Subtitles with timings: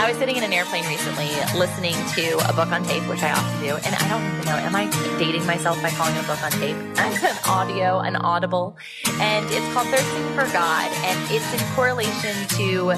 [0.00, 3.32] I was sitting in an airplane recently listening to a book on tape, which I
[3.32, 4.86] often do, and I don't even know, am I
[5.18, 6.76] dating myself by calling a book on tape?
[6.98, 8.76] an audio, an audible,
[9.20, 12.94] and it's called Thirsting for God, and it's in correlation to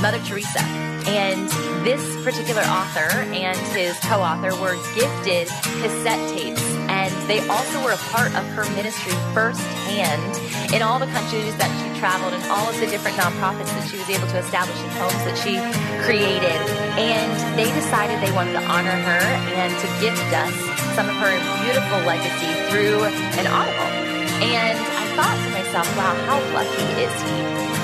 [0.00, 0.62] Mother Teresa.
[1.08, 1.48] And
[1.84, 5.48] this particular author and his co author were gifted
[5.82, 6.62] cassette tapes,
[6.96, 10.32] and they also were a part of her ministry firsthand
[10.72, 14.00] in all the countries that she traveled and all of the different nonprofits that she
[14.00, 15.60] was able to establish and homes that she
[16.08, 16.56] created.
[16.96, 19.22] And they decided they wanted to honor her
[19.60, 20.56] and to gift us
[20.96, 21.36] some of her
[21.68, 23.04] beautiful legacy through
[23.36, 23.92] an audible.
[24.40, 27.38] And I thought to myself, wow, how lucky is he?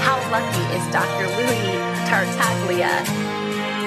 [0.09, 1.29] How lucky is Dr.
[1.37, 1.77] Louis
[2.09, 3.32] Tartaglia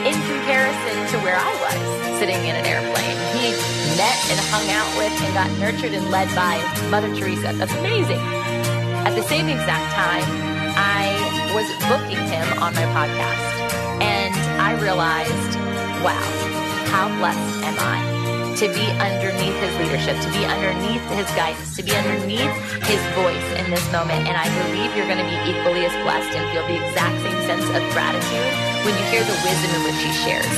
[0.05, 1.81] in comparison to where I was
[2.21, 3.17] sitting in an airplane.
[3.33, 3.49] He
[3.97, 6.61] met and hung out with and got nurtured and led by
[6.93, 7.57] Mother Teresa.
[7.57, 8.21] That's amazing.
[9.01, 10.29] At the same exact time,
[10.77, 11.09] I
[11.57, 13.49] was booking him on my podcast
[13.97, 15.57] and I realized,
[16.05, 16.21] wow,
[16.93, 17.97] how blessed am I
[18.61, 22.53] to be underneath his leadership, to be underneath his guidance, to be underneath
[22.85, 24.29] his voice in this moment.
[24.29, 27.41] And I believe you're going to be equally as blessed and feel the exact same
[27.49, 30.57] sense of gratitude when you hear the wisdom in which he shares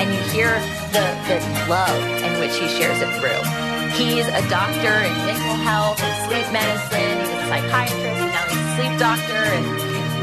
[0.00, 0.56] and you hear
[0.96, 1.36] the, the
[1.68, 3.44] love in which he shares it through.
[3.92, 7.20] He's a doctor in mental health and sleep medicine.
[7.20, 9.64] He's a psychiatrist, and now he's a sleep doctor and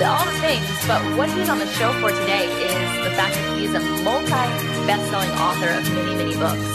[0.01, 0.65] all the things.
[0.85, 3.81] But what he's on the show for today is the fact that he is a
[4.01, 4.45] multi
[4.85, 6.65] best-selling author of many, many books.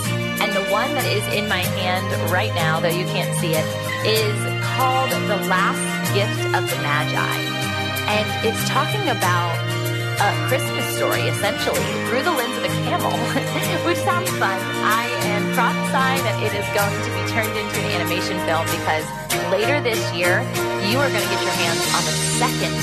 [0.42, 3.66] And the one that is in my hand right now, though you can't see it,
[4.06, 4.38] is
[4.78, 5.82] called The Last
[6.14, 7.34] Gift of the Magi.
[8.10, 9.67] And it's talking about
[10.18, 13.14] a Christmas story, essentially, through the lens of a camel,
[13.86, 14.58] which sounds fun.
[14.82, 19.06] I am prophesying that it is going to be turned into an animation film because
[19.54, 20.42] later this year,
[20.90, 22.74] you are going to get your hands on the second,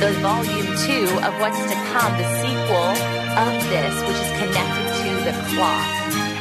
[0.00, 2.88] the volume two of what's to come, the sequel
[3.36, 5.92] of this, which is connected to the cloth.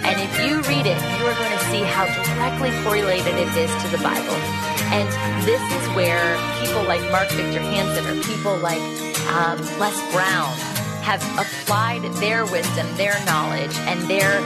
[0.07, 3.71] And if you read it, you are going to see how directly correlated it is
[3.83, 4.39] to the Bible.
[4.95, 5.11] And
[5.43, 8.79] this is where people like Mark Victor Hansen or people like
[9.29, 10.53] um, Les Brown
[11.03, 14.39] have applied their wisdom, their knowledge, and their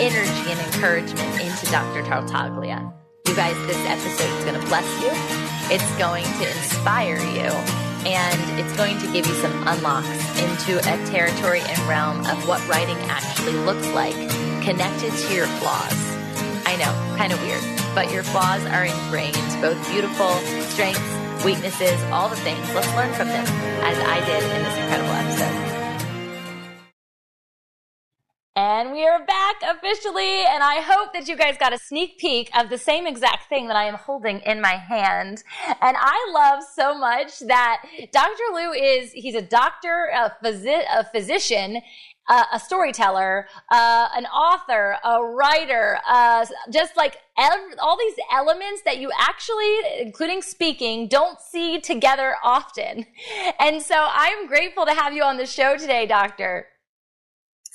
[0.00, 2.02] energy and encouragement into Dr.
[2.02, 2.92] Tartaglia.
[3.26, 5.10] You guys, this episode is going to bless you.
[5.74, 7.50] It's going to inspire you
[8.06, 10.08] and it's going to give you some unlocks
[10.40, 14.14] into a territory and realm of what writing actually looks like
[14.62, 15.92] connected to your flaws.
[16.64, 17.62] I know, kind of weird,
[17.94, 20.30] but your flaws are ingrained, both beautiful,
[20.72, 22.66] strengths, weaknesses, all the things.
[22.74, 23.46] Let's learn from them,
[23.82, 25.69] as I did in this incredible episode.
[28.72, 32.56] And we are back officially, and I hope that you guys got a sneak peek
[32.56, 35.42] of the same exact thing that I am holding in my hand.
[35.82, 37.82] And I love so much that
[38.12, 38.44] Dr.
[38.54, 41.82] Lou is, he's a doctor, a, physi- a physician,
[42.28, 48.82] uh, a storyteller, uh, an author, a writer, uh, just like ev- all these elements
[48.84, 53.04] that you actually, including speaking, don't see together often.
[53.58, 56.68] And so I'm grateful to have you on the show today, Doctor.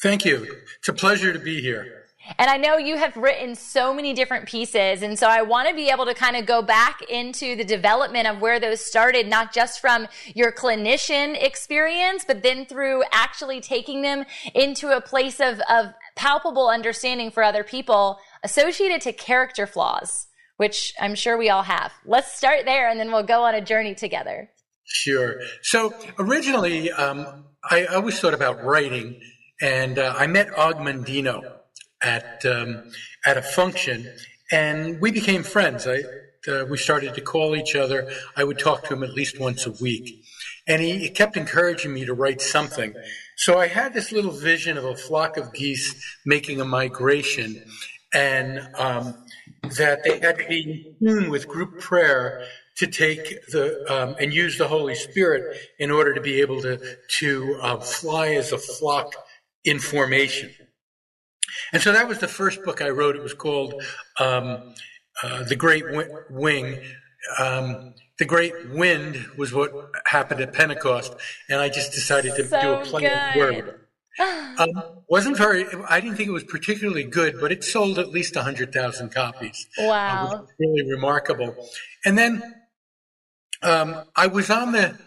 [0.05, 0.45] Thank you.
[0.77, 2.03] It's a pleasure to be here.
[2.37, 5.01] And I know you have written so many different pieces.
[5.01, 8.27] And so I want to be able to kind of go back into the development
[8.27, 14.03] of where those started, not just from your clinician experience, but then through actually taking
[14.03, 20.27] them into a place of, of palpable understanding for other people associated to character flaws,
[20.57, 21.91] which I'm sure we all have.
[22.05, 24.51] Let's start there and then we'll go on a journey together.
[24.83, 25.39] Sure.
[25.63, 29.19] So originally, um, I always thought about writing,
[29.61, 31.41] and uh, I met Og Mandino
[32.01, 32.91] at um,
[33.25, 34.11] at a function,
[34.51, 35.87] and we became friends.
[35.87, 36.03] I,
[36.47, 38.09] uh, we started to call each other.
[38.35, 40.23] I would talk to him at least once a week,
[40.67, 42.93] and he, he kept encouraging me to write something.
[43.37, 45.95] So I had this little vision of a flock of geese
[46.25, 47.63] making a migration,
[48.13, 49.15] and um,
[49.77, 52.45] that they had to be in tune with group prayer
[52.77, 56.97] to take the um, and use the Holy Spirit in order to be able to
[57.19, 59.15] to uh, fly as a flock
[59.65, 60.51] in formation.
[61.73, 63.15] And so that was the first book I wrote.
[63.15, 63.73] It was called
[64.19, 64.73] um,
[65.21, 65.85] uh, The Great
[66.29, 66.79] Wing.
[67.39, 69.71] Um, the Great Wind was what
[70.05, 71.13] happened at Pentecost,
[71.49, 73.81] and I just decided to so do a play of word.
[74.57, 74.69] Um,
[75.09, 75.65] wasn't very.
[75.89, 79.67] I didn't think it was particularly good, but it sold at least hundred thousand copies.
[79.77, 81.53] Wow, uh, really remarkable.
[82.05, 82.41] And then
[83.61, 84.97] um, I was on the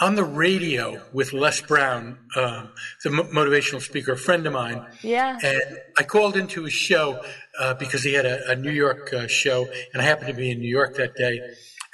[0.00, 2.66] on the radio with Les Brown, uh,
[3.04, 4.84] the motivational speaker, a friend of mine.
[5.02, 5.38] Yeah.
[5.42, 7.22] And I called into his show
[7.60, 10.50] uh, because he had a, a New York uh, show, and I happened to be
[10.50, 11.40] in New York that day.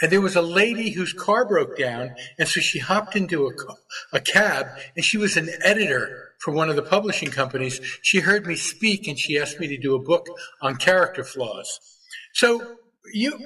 [0.03, 4.17] And there was a lady whose car broke down, and so she hopped into a,
[4.17, 8.47] a cab, and she was an editor for one of the publishing companies, she heard
[8.47, 10.27] me speak and she asked me to do a book
[10.63, 11.79] on character flaws.
[12.33, 12.77] So
[13.13, 13.39] you,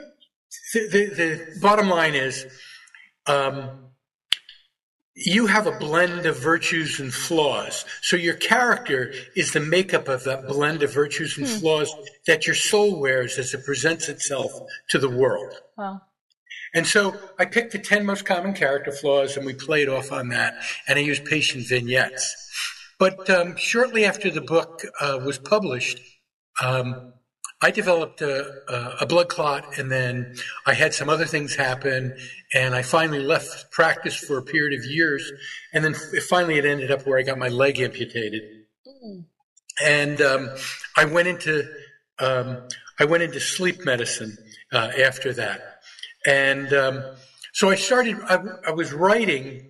[0.73, 2.47] the, the, the bottom line is,
[3.27, 3.84] um,
[5.15, 7.85] you have a blend of virtues and flaws.
[8.03, 11.55] So your character is the makeup of that blend of virtues and hmm.
[11.55, 11.95] flaws
[12.27, 14.53] that your soul wears as it presents itself
[14.91, 15.55] to the world.
[15.79, 16.01] Wow.
[16.75, 20.31] And so I picked the 10 most common character flaws and we played off on
[20.31, 20.55] that.
[20.89, 22.41] And I used patient vignettes.
[22.99, 26.01] But um, shortly after the book uh, was published,
[26.61, 27.14] um,
[27.65, 32.15] I developed a, a, blood clot, and then I had some other things happen,
[32.53, 35.33] and I finally left practice for a period of years,
[35.73, 35.95] and then
[36.29, 38.43] finally it ended up where I got my leg amputated,
[38.87, 39.25] mm.
[39.83, 40.51] and um,
[40.95, 41.67] I went into
[42.19, 42.69] um,
[43.01, 44.37] I went into sleep medicine
[44.71, 45.81] uh, after that,
[46.27, 47.03] and um,
[47.55, 48.19] so I started.
[48.29, 49.69] I, I, was writing,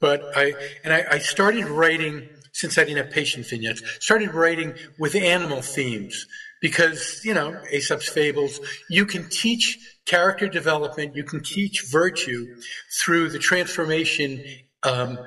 [0.00, 3.80] but I and I, I started writing since I didn't have patient vignettes.
[4.00, 6.26] Started writing with animal themes
[6.62, 12.56] because, you know, Aesop's fables, you can teach character development, you can teach virtue
[13.02, 14.42] through the transformation
[14.84, 15.18] um,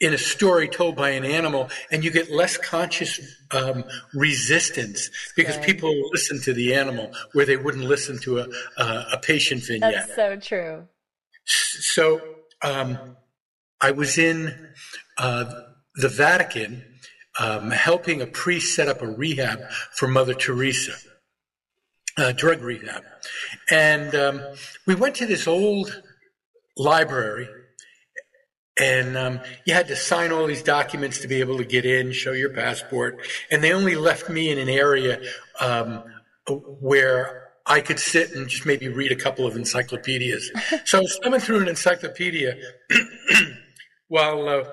[0.00, 3.20] in a story told by an animal, and you get less conscious
[3.50, 3.84] um,
[4.14, 8.46] resistance because people listen to the animal where they wouldn't listen to a,
[8.78, 9.92] a, a patient vignette.
[9.92, 10.88] That's so true.
[11.44, 12.20] So
[12.62, 13.16] um,
[13.80, 14.70] I was in
[15.18, 15.44] uh,
[15.96, 16.84] the Vatican
[17.40, 19.60] um, helping a priest set up a rehab
[19.92, 20.92] for Mother Teresa,
[22.18, 23.02] uh, drug rehab.
[23.70, 24.42] And um,
[24.86, 26.02] we went to this old
[26.76, 27.48] library,
[28.78, 32.12] and um, you had to sign all these documents to be able to get in,
[32.12, 33.26] show your passport.
[33.50, 35.20] And they only left me in an area
[35.60, 36.04] um,
[36.46, 40.50] where I could sit and just maybe read a couple of encyclopedias.
[40.84, 42.56] so I was thumbing through an encyclopedia
[44.08, 44.64] while uh,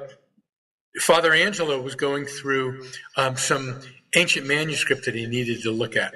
[1.00, 2.86] Father Angelo was going through
[3.16, 3.82] um, some
[4.16, 6.14] ancient manuscript that he needed to look at,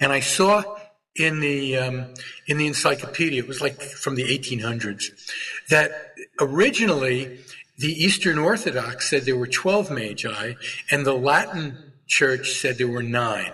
[0.00, 0.78] and I saw
[1.14, 2.14] in the um,
[2.46, 5.04] in the encyclopedia, it was like from the 1800s,
[5.68, 7.40] that originally
[7.78, 10.54] the Eastern Orthodox said there were 12 magi,
[10.90, 13.52] and the Latin Church said there were nine.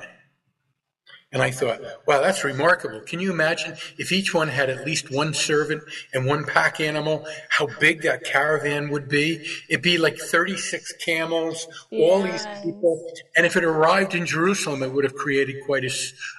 [1.32, 3.00] And I thought, wow, that's remarkable.
[3.00, 5.82] Can you imagine if each one had at least one servant
[6.12, 9.46] and one pack animal, how big that caravan would be?
[9.70, 12.10] It'd be like 36 camels, yes.
[12.10, 13.02] all these people.
[13.34, 15.92] And if it arrived in Jerusalem, it would have created quite a,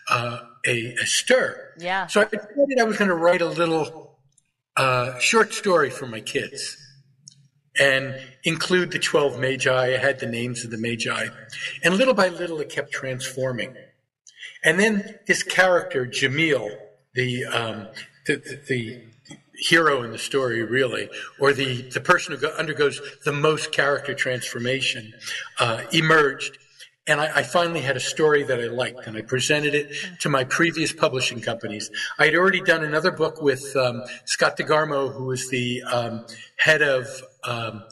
[0.09, 1.73] uh, a, a, stir.
[1.79, 2.05] Yeah.
[2.05, 4.19] So I decided I was going to write a little
[4.77, 6.77] uh, short story for my kids
[7.79, 9.95] and include the 12 magi.
[9.95, 11.29] I had the names of the magi.
[11.83, 13.75] And little by little, it kept transforming.
[14.63, 16.69] And then this character, Jamil,
[17.13, 17.87] the, um,
[18.25, 19.01] the, the, the
[19.55, 25.13] hero in the story, really, or the, the person who undergoes the most character transformation,
[25.59, 26.57] uh, emerged.
[27.05, 30.29] And I, I, finally had a story that I liked, and I presented it to
[30.29, 31.91] my previous publishing companies.
[32.17, 36.25] I had already done another book with um, Scott DeGarmo, who was the um,
[36.55, 37.07] head of
[37.43, 37.83] um,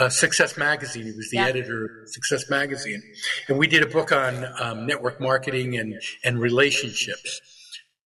[0.00, 1.04] uh, Success Magazine.
[1.04, 1.46] He was the yeah.
[1.46, 3.02] editor of Success Magazine,
[3.48, 7.40] and we did a book on um, network marketing and and relationships.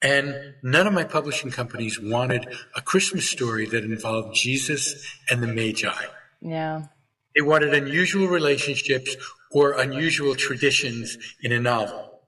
[0.01, 5.47] And none of my publishing companies wanted a Christmas story that involved Jesus and the
[5.47, 5.93] Magi.
[6.41, 6.87] Yeah.
[7.33, 9.15] They wanted unusual relationships
[9.51, 12.19] or unusual traditions in a novel.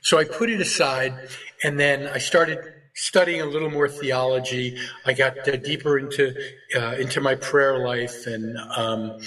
[0.00, 1.12] So I put it aside
[1.62, 2.58] and then I started
[3.00, 4.76] studying a little more theology.
[5.06, 6.34] I got uh, deeper into
[6.76, 9.18] uh, into my prayer life and um,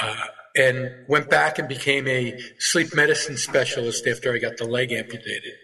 [0.00, 0.24] uh,
[0.56, 5.54] and went back and became a sleep medicine specialist after I got the leg amputated.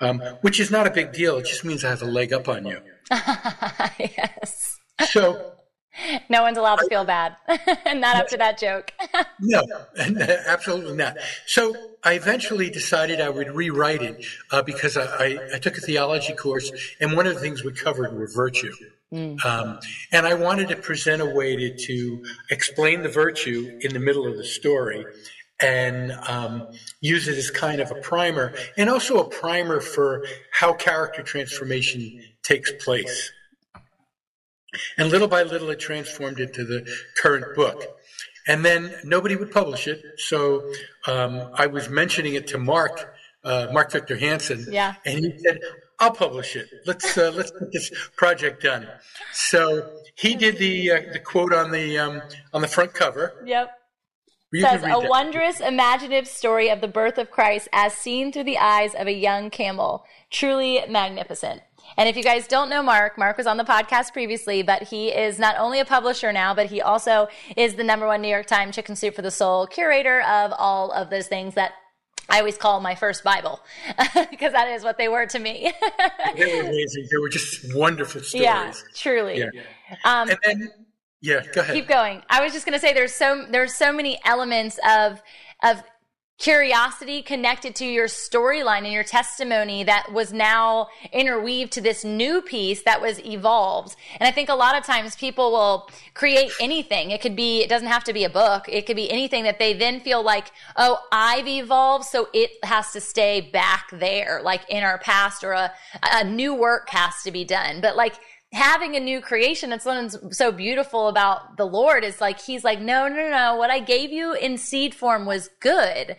[0.00, 1.36] Um, which is not a big deal.
[1.36, 2.80] It just means I have a leg up on you.
[3.10, 4.78] yes.
[5.10, 5.52] So
[6.28, 7.36] no one's allowed to feel bad.
[7.48, 8.92] not after that joke.
[9.40, 9.62] no,
[10.46, 11.16] absolutely not.
[11.46, 15.80] So I eventually decided I would rewrite it uh, because I, I, I, took a
[15.80, 18.72] theology course, and one of the things we covered were virtue.
[19.12, 19.44] Mm.
[19.44, 19.80] Um,
[20.12, 24.26] and I wanted to present a way to, to, explain the virtue in the middle
[24.26, 25.04] of the story
[25.60, 26.68] and um,
[27.00, 32.22] use it as kind of a primer and also a primer for how character transformation
[32.42, 33.32] takes place.
[34.98, 36.88] And little by little, it transformed into the
[37.20, 37.98] current book.
[38.46, 40.02] And then nobody would publish it.
[40.18, 40.72] So
[41.06, 44.66] um, I was mentioning it to Mark, uh, Mark Victor Hansen.
[44.70, 44.94] Yeah.
[45.04, 45.58] And he said,
[46.00, 46.68] I'll publish it.
[46.86, 48.88] Let's uh, let's get this project done.
[49.34, 52.22] So he did the uh, the quote on the um,
[52.54, 53.42] on the front cover.
[53.44, 53.70] Yep.
[54.52, 55.08] You says a that.
[55.08, 59.12] wondrous imaginative story of the birth of Christ as seen through the eyes of a
[59.12, 60.04] young camel.
[60.30, 61.62] Truly magnificent.
[62.00, 65.08] And if you guys don't know Mark, Mark was on the podcast previously, but he
[65.08, 67.28] is not only a publisher now, but he also
[67.58, 70.92] is the number one New York Times Chicken Soup for the Soul curator of all
[70.92, 71.72] of those things that
[72.30, 73.60] I always call my first Bible
[74.30, 75.74] because that is what they were to me.
[76.36, 77.06] they were amazing.
[77.10, 78.44] They were just wonderful stories.
[78.44, 79.38] Yeah, truly.
[79.38, 79.50] Yeah.
[80.06, 80.70] Um, and then,
[81.20, 81.74] yeah, go ahead.
[81.74, 82.22] Keep going.
[82.30, 85.20] I was just going to say there's so there's so many elements of
[85.62, 85.82] of
[86.40, 92.40] curiosity connected to your storyline and your testimony that was now interweaved to this new
[92.40, 93.94] piece that was evolved.
[94.18, 97.10] And I think a lot of times people will create anything.
[97.10, 98.64] It could be, it doesn't have to be a book.
[98.68, 102.90] It could be anything that they then feel like, oh, I've evolved, so it has
[102.92, 105.70] to stay back there, like in our past, or a,
[106.02, 107.82] a new work has to be done.
[107.82, 108.14] But like,
[108.52, 112.80] having a new creation that's something so beautiful about the Lord is like he's like,
[112.80, 116.16] no, no, no, no, what I gave you in seed form was good.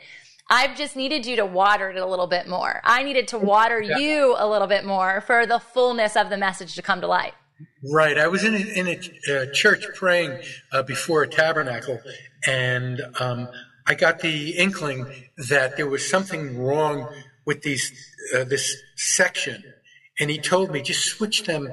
[0.49, 2.81] I've just needed you to water it a little bit more.
[2.83, 3.97] I needed to water yeah.
[3.97, 7.33] you a little bit more for the fullness of the message to come to light.
[7.83, 8.17] Right.
[8.17, 8.97] I was in a, in a
[9.33, 11.99] uh, church praying uh, before a tabernacle,
[12.45, 13.47] and um,
[13.87, 15.05] I got the inkling
[15.49, 17.07] that there was something wrong
[17.45, 17.91] with these
[18.35, 19.63] uh, this section,
[20.19, 21.69] and he told me just switch them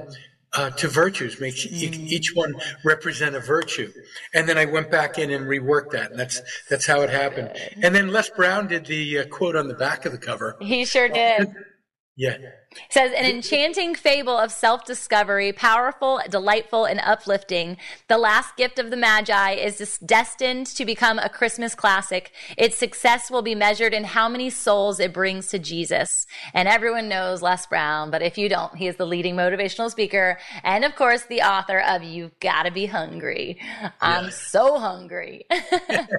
[0.53, 3.91] uh, to virtues, make each one represent a virtue.
[4.33, 7.51] And then I went back in and reworked that, and that's that's how it happened.
[7.81, 10.55] And then Les Brown did the uh, quote on the back of the cover.
[10.59, 11.53] He sure did.
[12.15, 12.37] Yeah.
[12.71, 17.77] It says an enchanting fable of self-discovery, powerful, delightful, and uplifting.
[18.07, 22.31] The last gift of the Magi is destined to become a Christmas classic.
[22.57, 26.27] Its success will be measured in how many souls it brings to Jesus.
[26.53, 30.37] And everyone knows Les Brown, but if you don't, he is the leading motivational speaker
[30.63, 33.59] and of course the author of You've Gotta Be Hungry.
[34.01, 35.45] I'm so hungry.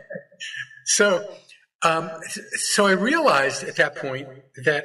[0.84, 1.28] so
[1.82, 2.10] um,
[2.54, 4.28] so I realized at that point
[4.64, 4.84] that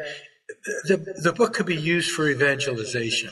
[0.66, 3.32] the, the book could be used for evangelization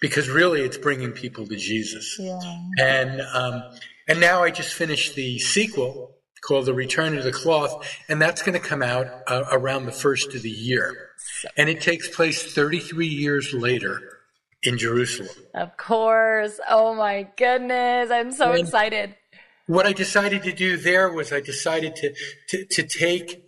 [0.00, 2.16] because really it's bringing people to Jesus.
[2.18, 2.40] Yeah.
[2.78, 3.62] And, um,
[4.08, 8.42] and now I just finished the sequel called The Return of the Cloth, and that's
[8.42, 11.10] going to come out uh, around the first of the year.
[11.56, 14.00] And it takes place 33 years later
[14.62, 15.34] in Jerusalem.
[15.54, 16.60] Of course.
[16.68, 18.10] Oh my goodness.
[18.10, 19.14] I'm so and excited.
[19.66, 22.14] What I decided to do there was I decided to,
[22.48, 23.47] to, to take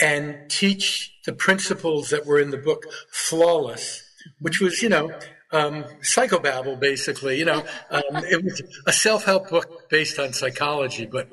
[0.00, 4.02] and teach the principles that were in the book flawless,
[4.40, 5.10] which was, you know,
[5.52, 7.38] um, psychobabble, basically.
[7.38, 11.28] You know, um, it was a self-help book based on psychology, but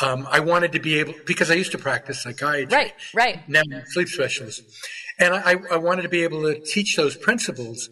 [0.00, 2.66] um, I wanted to be able because I used to practice psychiatry.
[2.66, 3.48] Right, right.
[3.48, 4.62] Now I'm a sleep specialist,
[5.18, 7.88] and I, I wanted to be able to teach those principles.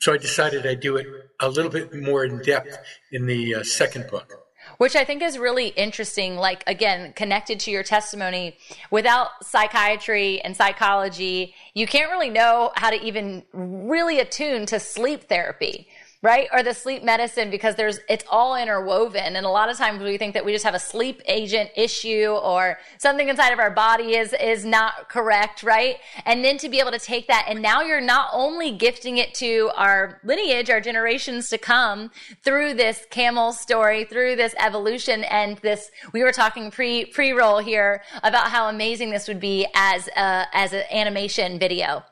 [0.00, 1.06] So I decided I'd do it
[1.40, 2.78] a little bit more in depth
[3.10, 4.47] in the uh, second book
[4.78, 6.36] which I think is really interesting.
[6.36, 8.56] Like, again, connected to your testimony,
[8.90, 15.24] without psychiatry and psychology, you can't really know how to even really attune to sleep
[15.24, 15.88] therapy
[16.20, 16.48] right?
[16.52, 19.36] Or the sleep medicine because there's, it's all interwoven.
[19.36, 22.26] And a lot of times we think that we just have a sleep agent issue
[22.26, 25.96] or something inside of our body is, is not correct, right?
[26.24, 29.32] And then to be able to take that and now you're not only gifting it
[29.34, 32.10] to our lineage, our generations to come
[32.44, 38.02] through this camel story, through this evolution and this, we were talking pre, pre-roll here
[38.24, 42.02] about how amazing this would be as a, as an animation video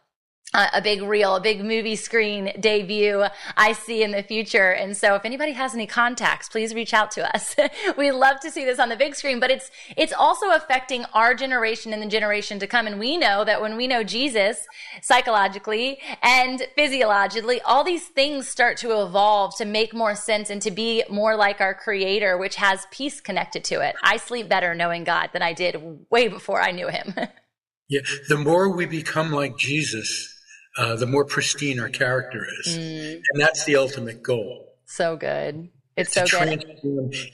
[0.72, 3.25] a big reel, a big movie screen debut
[3.56, 4.70] I see in the future.
[4.70, 7.54] And so if anybody has any contacts, please reach out to us.
[7.96, 11.34] we love to see this on the big screen, but it's, it's also affecting our
[11.34, 12.86] generation and the generation to come.
[12.86, 14.66] And we know that when we know Jesus
[15.02, 20.70] psychologically and physiologically, all these things start to evolve to make more sense and to
[20.70, 23.94] be more like our creator, which has peace connected to it.
[24.02, 25.76] I sleep better knowing God than I did
[26.10, 27.14] way before I knew him.
[27.88, 28.00] yeah.
[28.28, 30.36] The more we become like Jesus,
[30.76, 32.76] uh, the more pristine our character is.
[32.76, 33.23] Mm.
[33.33, 34.75] And that's the ultimate goal.
[34.85, 35.68] So good.
[35.97, 36.64] It's so good.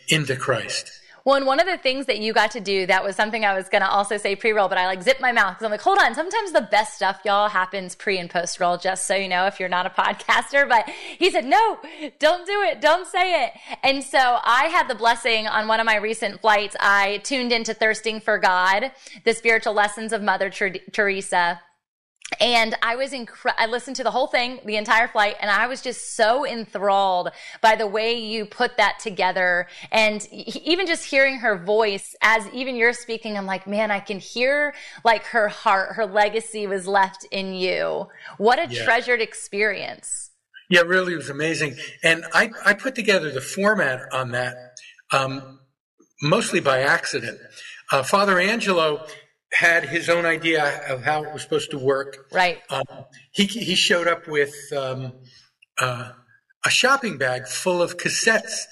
[0.09, 1.01] Into Christ.
[1.25, 3.55] Well, and one of the things that you got to do that was something I
[3.55, 5.71] was going to also say pre roll, but I like zip my mouth because I'm
[5.71, 6.15] like, hold on.
[6.17, 9.61] Sometimes the best stuff, y'all, happens pre and post roll, just so you know, if
[9.61, 10.69] you're not a podcaster.
[10.69, 11.79] But he said, no,
[12.19, 12.81] don't do it.
[12.81, 13.53] Don't say it.
[13.85, 16.75] And so I had the blessing on one of my recent flights.
[16.81, 18.91] I tuned into Thirsting for God,
[19.25, 21.61] the spiritual lessons of Mother Teresa
[22.41, 25.67] and I was incre- I listened to the whole thing, the entire flight, and I
[25.67, 29.69] was just so enthralled by the way you put that together.
[29.91, 34.19] And even just hearing her voice as even you're speaking, I'm like, man, I can
[34.19, 34.75] hear
[35.05, 38.09] like her heart, her legacy was left in you.
[38.39, 38.85] What a yeah.
[38.85, 40.31] treasured experience.
[40.71, 41.77] Yeah, really, it was amazing.
[42.03, 44.55] And I, I put together the format on that
[45.13, 45.61] um,
[46.23, 47.39] mostly by accident.
[47.91, 49.07] Uh, Father Angelo
[49.53, 52.27] had his own idea of how it was supposed to work.
[52.33, 52.61] Right.
[52.71, 52.85] Um,
[53.31, 55.13] he he showed up with um,
[55.79, 56.13] uh,
[56.65, 58.67] a shopping bag full of cassettes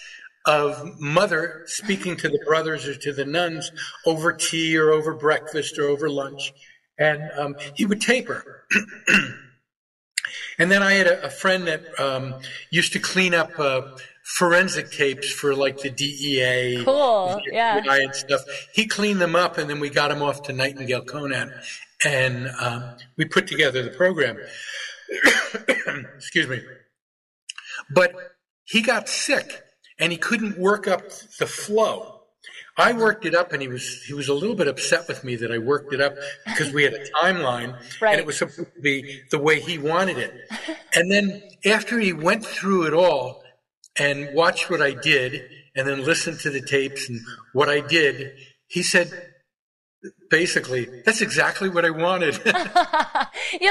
[0.47, 3.71] of mother speaking to the brothers or to the nuns
[4.07, 6.53] over tea or over breakfast or over lunch,
[6.99, 8.65] and um, he would tape her.
[10.59, 12.35] and then I had a, a friend that um,
[12.71, 13.59] used to clean up.
[13.59, 13.83] Uh,
[14.37, 18.43] forensic tapes for like the DEA, cool, yeah, and stuff.
[18.73, 21.53] He cleaned them up, and then we got him off to Nightingale Conant,
[22.05, 24.39] and um, we put together the program.
[26.17, 26.61] Excuse me,
[27.91, 28.15] but
[28.65, 29.63] he got sick,
[29.99, 31.03] and he couldn't work up
[31.39, 32.17] the flow.
[32.77, 35.37] I worked it up, and he was he was a little bit upset with me
[35.37, 36.15] that I worked it up
[36.47, 38.13] because we had a timeline, right.
[38.13, 40.33] and it was supposed to be the way he wanted it.
[40.95, 43.43] And then after he went through it all,
[43.99, 45.43] and watched what I did
[45.75, 47.21] and then listened to the tapes and
[47.53, 48.33] what I did,
[48.67, 49.13] he said,
[50.31, 52.37] basically, that's exactly what I wanted.
[52.45, 52.55] You're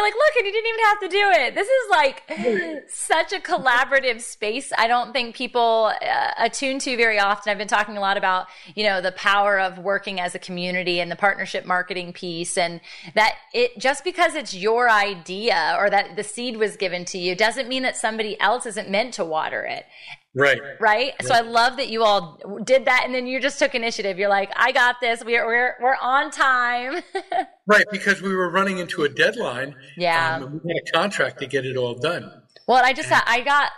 [0.03, 1.55] like, look, and you didn't even have to do it.
[1.55, 4.71] This is like such a collaborative space.
[4.77, 7.49] I don't think people uh, attune to very often.
[7.49, 10.99] I've been talking a lot about, you know, the power of working as a community
[10.99, 12.81] and the partnership marketing piece and
[13.15, 17.35] that it just because it's your idea or that the seed was given to you
[17.35, 19.85] doesn't mean that somebody else isn't meant to water it.
[20.39, 20.61] Right.
[20.79, 21.13] right.
[21.21, 24.17] So I love that you all did that and then you just took initiative.
[24.17, 25.23] You're like, I got this.
[25.23, 27.01] We're we're we're on time.
[27.67, 29.75] right, because we were running into a deadline.
[29.97, 30.37] Yeah.
[30.37, 32.31] Um, we had a contract to get it all done.
[32.67, 33.71] Well, I just I got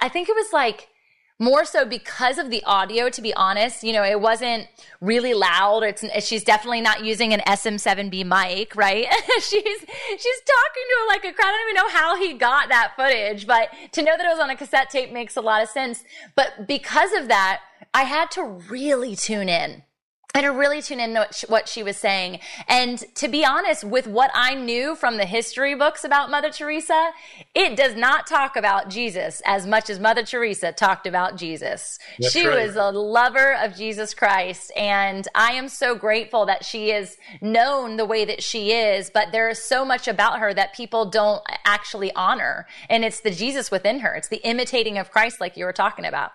[0.00, 0.88] I think it was like
[1.38, 3.82] more so because of the audio to be honest.
[3.82, 4.68] You know it wasn't
[5.00, 5.82] really loud.
[5.82, 9.06] It's she's definitely not using an sm7b mic right?
[9.40, 11.48] She's she's talking to like a crowd.
[11.48, 14.38] I don't even know how he got that footage but to know that it was
[14.38, 16.04] on a cassette tape makes a lot of sense.
[16.34, 17.60] But because of that
[17.92, 19.82] i had to really tune in
[20.36, 22.40] and to really tune in to what she was saying.
[22.68, 27.10] And to be honest, with what I knew from the history books about Mother Teresa,
[27.54, 31.98] it does not talk about Jesus as much as Mother Teresa talked about Jesus.
[32.18, 32.66] That's she right.
[32.66, 34.72] was a lover of Jesus Christ.
[34.76, 39.32] And I am so grateful that she is known the way that she is, but
[39.32, 42.66] there is so much about her that people don't actually honor.
[42.90, 44.14] And it's the Jesus within her.
[44.14, 46.32] It's the imitating of Christ, like you were talking about.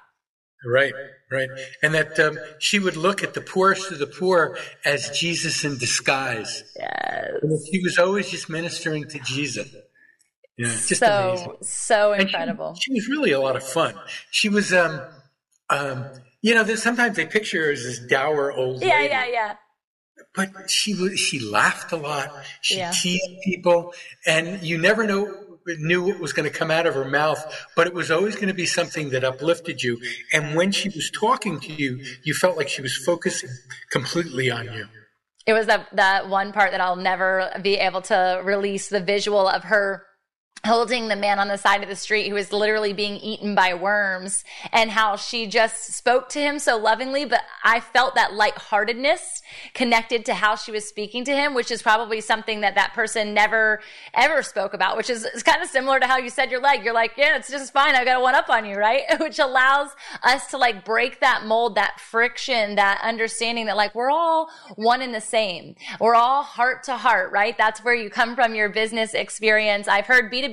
[0.66, 0.94] Right,
[1.32, 1.50] right.
[1.82, 5.78] And that um, she would look at the poorest of the poor as Jesus in
[5.78, 6.64] disguise.
[6.78, 7.68] Yes.
[7.72, 9.74] She was always just ministering to Jesus.
[10.58, 11.54] Yeah, just so, amazing.
[11.62, 12.76] so And she- incredible.
[12.80, 13.96] She, was really a lot of fun.
[14.30, 15.02] She was, um,
[15.72, 16.06] um,
[16.42, 19.06] you know, sometimes they picture her as this dour old Yeah, lady.
[19.08, 19.32] yeah, yeah.
[19.32, 19.54] yeah.
[20.36, 22.30] But she was, she laughed a lot.
[22.62, 22.92] She Yeah.
[22.92, 23.94] teased people,
[24.28, 27.88] and you never know knew what was going to come out of her mouth, but
[27.88, 30.00] it was always going to be something that uplifted you.
[30.34, 33.50] And when she was talking to you, you felt like she was focusing
[33.92, 34.88] completely on you.
[35.48, 39.48] It was that that one part that I'll never be able to release the visual
[39.48, 40.04] of her
[40.66, 43.74] holding the man on the side of the street who was literally being eaten by
[43.74, 49.42] worms and how she just spoke to him so lovingly but i felt that lightheartedness
[49.74, 53.34] connected to how she was speaking to him which is probably something that that person
[53.34, 53.82] never
[54.14, 56.84] ever spoke about which is it's kind of similar to how you said your leg.
[56.84, 57.96] You're like yeah it's just fine.
[57.96, 59.04] I got a one up on you right?
[59.20, 59.90] Which allows
[60.24, 65.02] us to like break that mold that friction that understanding that like we're all one
[65.02, 65.76] and the same.
[66.00, 67.58] We're all heart to heart right?
[67.58, 69.88] That's where you come from your business experience.
[69.88, 70.51] I've heard b2b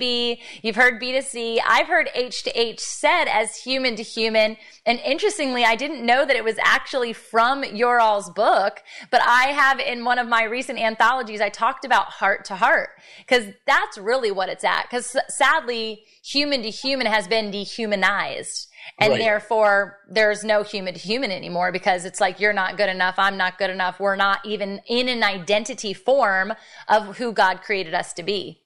[0.63, 4.57] you've heard b2c i've heard h to h said as human to human.
[4.87, 9.49] And interestingly i didn't know that it was actually from your all's book but i
[9.49, 13.99] have in one of my recent anthologies i talked about heart to heart because that's
[13.99, 14.85] really what it's at.
[14.85, 18.69] Because sadly human to human has been dehumanized.
[18.99, 19.21] And Right.
[19.21, 23.37] therefore there's no human to human anymore because it's like you're not good enough i'm
[23.37, 24.01] not good enough.
[24.01, 26.55] We're not even in an identity form
[26.89, 28.63] of who god created us to be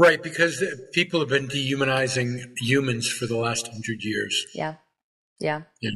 [0.00, 4.46] Right, because people have been dehumanizing humans for the last hundred years.
[4.54, 4.76] yeah
[5.38, 5.90] yeah Yeah.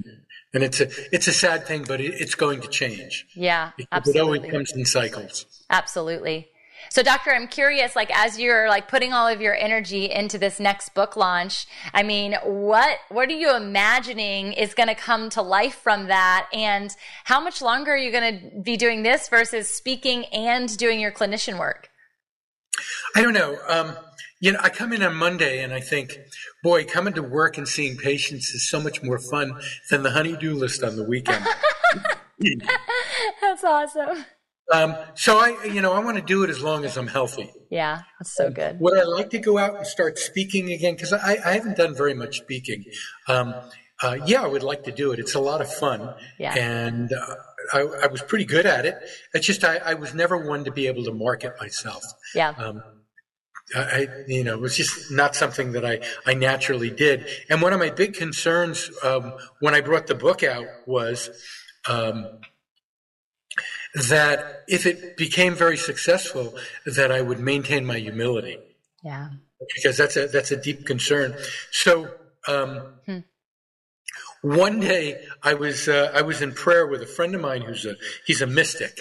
[0.53, 3.27] And it's a it's a sad thing, but it, it's going to change.
[3.35, 5.47] yeah Because it always comes in cycles.
[5.71, 6.51] Absolutely.
[6.91, 10.61] So doctor, I'm curious, like as you're like putting all of your energy into this
[10.61, 15.77] next book launch, I mean, what what are you imagining is gonna come to life
[15.77, 16.49] from that?
[16.53, 21.11] And how much longer are you gonna be doing this versus speaking and doing your
[21.11, 21.91] clinician work?
[23.15, 23.59] I don't know.
[23.69, 23.97] Um,
[24.41, 26.19] you know, I come in on Monday and I think,
[26.63, 29.59] boy, coming to work and seeing patients is so much more fun
[29.91, 31.47] than the honeydew list on the weekend.
[33.41, 34.25] That's awesome.
[34.73, 37.53] um, so I, you know, I want to do it as long as I'm healthy.
[37.71, 38.81] Yeah, that's so good.
[38.81, 40.95] Would I like to go out and start speaking again?
[40.95, 42.85] Because I, I haven't done very much speaking.
[43.29, 43.55] Um,
[44.03, 45.19] uh, yeah, I would like to do it.
[45.19, 46.15] It's a lot of fun.
[46.39, 46.55] Yeah.
[46.55, 47.35] And uh,
[47.73, 48.99] I, I, was pretty good at it.
[49.33, 52.05] It's just I, I, was never one to be able to market myself.
[52.35, 52.51] Yeah.
[52.51, 52.83] Um,
[53.75, 57.27] I, you know, it was just not something that I, I naturally did.
[57.49, 61.31] And one of my big concerns um, when I brought the book out was
[61.89, 62.41] um,
[63.95, 68.59] that if it became very successful, that I would maintain my humility.
[69.03, 69.29] Yeah.
[69.75, 71.35] Because that's a that's a deep concern.
[71.71, 72.11] So
[72.47, 73.19] um, hmm.
[74.45, 77.87] One day I was uh, I was in prayer with a friend of mine who's
[77.87, 79.01] a he's a mystic,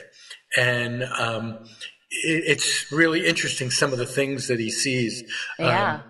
[0.58, 1.66] and um,
[2.10, 5.24] it's really interesting some of the things that he sees.
[5.60, 5.96] Yeah.
[5.96, 6.04] Um,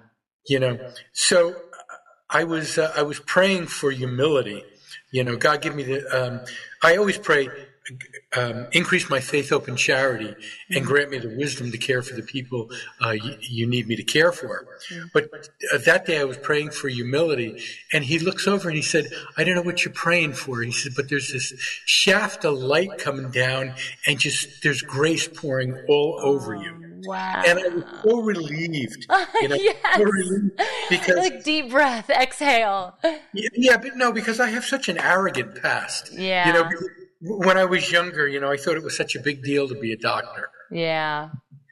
[0.47, 0.77] you know,
[1.13, 1.55] so
[2.29, 4.63] I was uh, I was praying for humility.
[5.11, 6.05] You know, God give me the.
[6.15, 6.41] Um,
[6.83, 7.49] I always pray,
[8.35, 10.35] um, increase my faith, open charity, and
[10.77, 10.85] mm-hmm.
[10.85, 12.69] grant me the wisdom to care for the people
[13.03, 14.65] uh, you, you, need me to care for.
[15.13, 15.29] But
[15.73, 19.07] uh, that day I was praying for humility, and he looks over and he said,
[19.37, 21.53] "I don't know what you're praying for." He said, "But there's this
[21.85, 23.75] shaft of light coming down,
[24.07, 27.43] and just there's grace pouring all over you." Wow.
[27.45, 29.07] And I was so relieved.
[29.41, 29.75] You know, yes.
[29.97, 32.95] So relieved because like deep breath, exhale.
[33.33, 36.13] Yeah, but no, because I have such an arrogant past.
[36.13, 36.47] Yeah.
[36.47, 36.69] You know,
[37.23, 39.75] when I was younger, you know, I thought it was such a big deal to
[39.75, 40.49] be a doctor.
[40.71, 41.29] Yeah.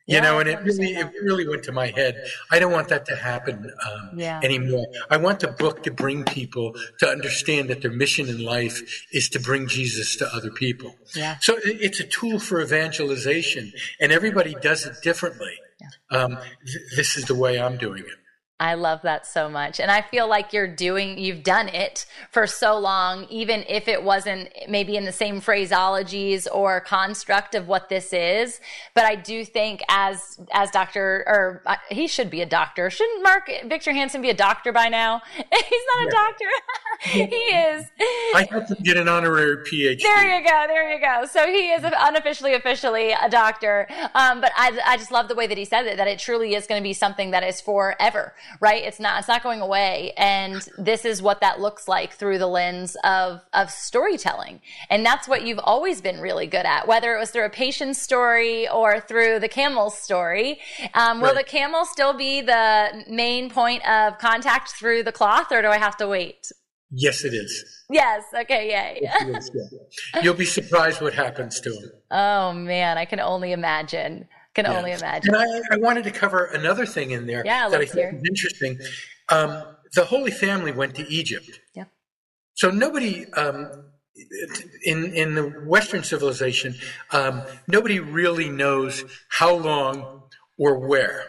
[0.07, 2.21] You yeah, know, and it really, it really went to my head.
[2.49, 4.41] I don't want that to happen um, yeah.
[4.43, 4.87] anymore.
[5.09, 9.29] I want the book to bring people to understand that their mission in life is
[9.29, 10.95] to bring Jesus to other people.
[11.15, 11.37] Yeah.
[11.39, 15.53] So it's a tool for evangelization, and everybody does it differently.
[15.79, 16.19] Yeah.
[16.19, 18.17] Um, th- this is the way I'm doing it.
[18.61, 19.79] I love that so much.
[19.79, 24.03] And I feel like you're doing, you've done it for so long, even if it
[24.03, 28.61] wasn't maybe in the same phraseologies or construct of what this is.
[28.93, 31.23] But I do think as, as Dr.
[31.25, 32.91] or uh, he should be a doctor.
[32.91, 35.23] Shouldn't Mark Victor Hansen be a doctor by now?
[35.35, 36.45] He's not a doctor.
[37.01, 37.87] he is.
[38.35, 40.03] I have to get an honorary PhD.
[40.03, 40.65] There you go.
[40.67, 41.25] There you go.
[41.25, 43.87] So he is unofficially, officially a doctor.
[44.13, 46.53] Um, but I, I just love the way that he said it, that it truly
[46.53, 48.83] is going to be something that is forever right?
[48.83, 50.13] It's not, it's not going away.
[50.17, 54.61] And this is what that looks like through the lens of, of storytelling.
[54.89, 57.95] And that's what you've always been really good at, whether it was through a patient
[57.95, 60.59] story or through the camel story.
[60.93, 61.37] Um, will right.
[61.37, 65.77] the camel still be the main point of contact through the cloth or do I
[65.77, 66.51] have to wait?
[66.91, 67.85] Yes, it is.
[67.89, 68.23] Yes.
[68.33, 68.69] Okay.
[68.69, 68.99] Yay.
[69.01, 70.21] Yes, yeah.
[70.21, 71.91] You'll be surprised what happens to him.
[72.11, 74.27] Oh man, I can only imagine.
[74.53, 74.77] Can yeah.
[74.77, 75.33] only imagine.
[75.33, 78.23] And I, I, wanted to cover another thing in there yeah, that I think is
[78.27, 78.79] interesting.
[79.29, 79.63] Um,
[79.95, 81.61] the Holy Family went to Egypt.
[81.73, 81.85] Yeah.
[82.55, 83.85] So nobody um,
[84.83, 86.75] in in the Western civilization,
[87.11, 90.23] um, nobody really knows how long
[90.57, 91.27] or where.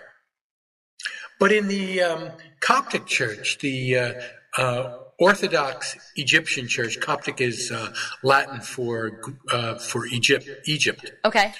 [1.38, 2.30] But in the um,
[2.60, 4.12] Coptic Church, the uh,
[4.58, 7.92] uh, Orthodox Egyptian Church, Coptic is uh,
[8.24, 9.20] Latin for
[9.52, 10.48] uh, for Egypt.
[10.66, 11.12] Egypt.
[11.24, 11.54] Okay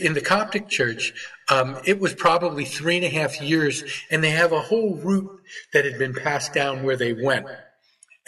[0.00, 1.12] in the Coptic Church,
[1.50, 5.40] um, it was probably three and a half years, and they have a whole route
[5.72, 7.46] that had been passed down where they went.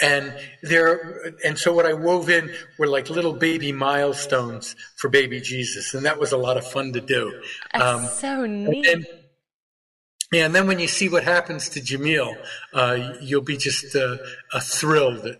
[0.00, 5.40] And there, and so what I wove in were like little baby milestones for baby
[5.40, 7.40] Jesus, and that was a lot of fun to do.
[7.72, 8.86] That's um, so neat.
[8.86, 9.06] And,
[10.32, 12.34] yeah, and then when you see what happens to Jamil,
[12.72, 14.16] uh, you'll be just uh,
[14.60, 15.38] thrilled at,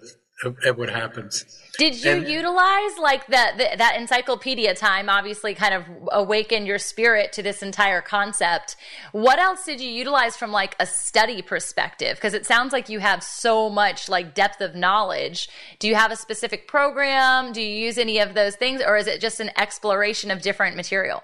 [0.66, 1.44] at what happens.
[1.78, 5.08] Did you and, utilize like that that encyclopedia time?
[5.08, 8.76] Obviously, kind of awakened your spirit to this entire concept.
[9.12, 12.16] What else did you utilize from like a study perspective?
[12.16, 15.48] Because it sounds like you have so much like depth of knowledge.
[15.78, 17.52] Do you have a specific program?
[17.52, 20.76] Do you use any of those things, or is it just an exploration of different
[20.76, 21.22] material?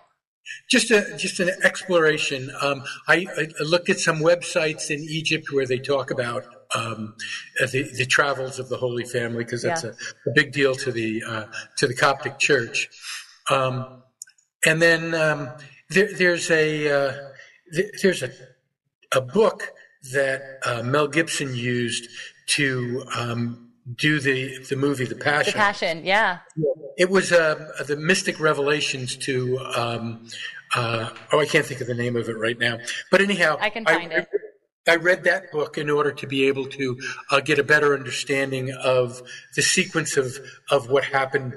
[0.71, 2.51] Just a just an exploration.
[2.61, 7.15] Um, I, I, looked at some websites in Egypt where they talk about um,
[7.59, 9.91] the, the, travels of the Holy Family because that's yeah.
[9.91, 11.45] a, a, big deal to the uh,
[11.79, 12.89] to the Coptic Church.
[13.51, 14.03] Um,
[14.67, 15.51] and then um,
[15.91, 17.15] there, there's a uh,
[18.03, 18.31] there's a
[19.13, 19.73] a book
[20.13, 22.09] that uh, Mel Gibson used
[22.49, 25.53] to um, do the the movie The Passion.
[25.53, 26.39] The Passion, yeah.
[26.99, 29.59] It was uh, the Mystic Revelations to.
[29.59, 30.29] Um,
[30.75, 32.79] uh, oh, I can't think of the name of it right now.
[33.11, 34.29] But anyhow, I can find I, it.
[34.89, 36.99] I read that book in order to be able to
[37.31, 39.23] uh, get a better understanding of
[39.55, 40.39] the sequence of,
[40.71, 41.55] of what happened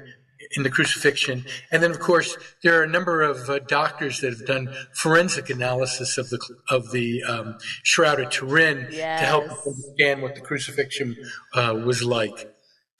[0.55, 1.45] in the crucifixion.
[1.71, 5.49] And then, of course, there are a number of uh, doctors that have done forensic
[5.49, 6.39] analysis of the
[6.69, 9.19] of the um, Shroud of Turin yes.
[9.19, 11.15] to help understand what the crucifixion
[11.53, 12.53] uh, was like.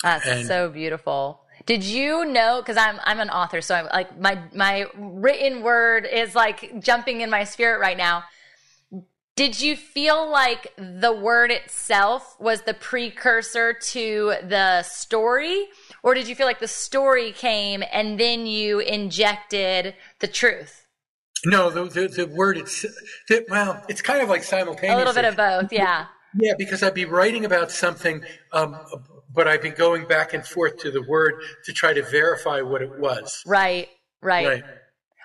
[0.04, 1.41] That's and, so beautiful.
[1.65, 2.62] Did you know?
[2.62, 7.22] Because I'm I'm an author, so I'm like my my written word is like jumping
[7.22, 8.24] in my spirit right now
[9.41, 15.65] Did you feel like the word itself was the precursor to the story?
[16.04, 20.86] Or did you feel like the story came and then you injected the truth?
[21.43, 22.86] No, the, the, the word, it's,
[23.30, 24.93] the, well, it's kind of like simultaneous.
[24.93, 26.06] A little bit of both, yeah.
[26.39, 28.77] Yeah, because I'd be writing about something, um,
[29.34, 32.84] but I'd be going back and forth to the word to try to verify what
[32.84, 33.41] it was.
[33.47, 33.89] Right,
[34.21, 34.45] right.
[34.45, 34.63] right.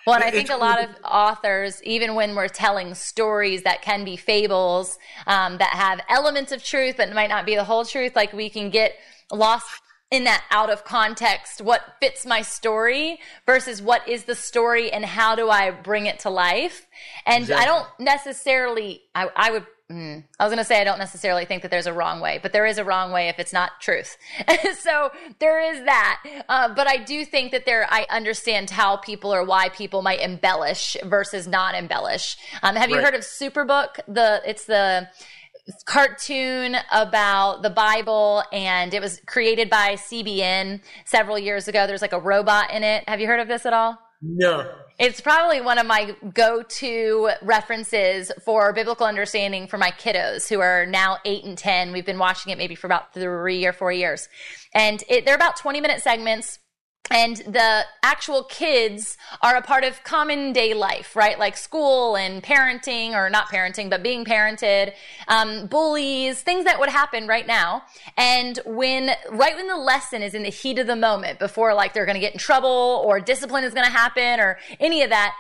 [0.07, 4.05] Well, and I think a lot of authors, even when we're telling stories that can
[4.05, 8.15] be fables, um, that have elements of truth, but might not be the whole truth,
[8.15, 8.95] like we can get
[9.33, 9.67] lost
[10.13, 15.05] in that out of context, what fits my story versus what is the story and
[15.05, 16.87] how do I bring it to life.
[17.27, 17.65] And exactly.
[17.65, 20.25] I don't necessarily, I, I would Mm.
[20.41, 22.53] I was going to say I don't necessarily think that there's a wrong way, but
[22.53, 24.17] there is a wrong way if it's not truth.
[24.81, 26.23] so there is that.
[26.49, 30.21] Uh, but I do think that there, I understand how people or why people might
[30.21, 32.37] embellish versus not embellish.
[32.65, 33.05] Um, have you right.
[33.05, 34.01] heard of Superbook?
[34.09, 35.09] The it's the
[35.85, 41.87] cartoon about the Bible, and it was created by CBN several years ago.
[41.87, 43.09] There's like a robot in it.
[43.09, 43.99] Have you heard of this at all?
[44.21, 44.69] No.
[44.99, 50.61] It's probably one of my go to references for biblical understanding for my kiddos who
[50.61, 51.93] are now eight and 10.
[51.93, 54.29] We've been watching it maybe for about three or four years.
[54.75, 56.61] And it, they're about 20 minute segments
[57.11, 61.39] and the actual kids are a part of common day life, right?
[61.39, 64.93] Like school and parenting, or not parenting, but being parented,
[65.29, 67.83] um, bullies, things that would happen right now.
[68.17, 71.95] And when, right when the lesson is in the heat of the moment, before like
[71.95, 75.11] they're going to get in trouble or discipline is going to happen or any of
[75.11, 75.35] that,